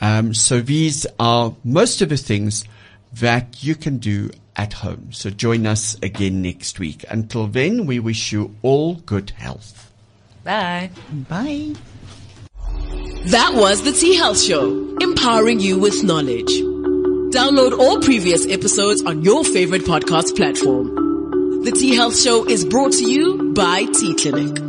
[0.00, 2.64] Um, so these are most of the things
[3.14, 5.12] that you can do at home.
[5.12, 7.04] So join us again next week.
[7.08, 9.92] Until then, we wish you all good health.
[10.42, 10.90] Bye.
[11.28, 11.74] Bye.
[13.30, 16.50] That was the T Health Show, empowering you with knowledge.
[17.34, 21.62] Download all previous episodes on your favorite podcast platform.
[21.64, 24.63] The T Health Show is brought to you by T Clinic.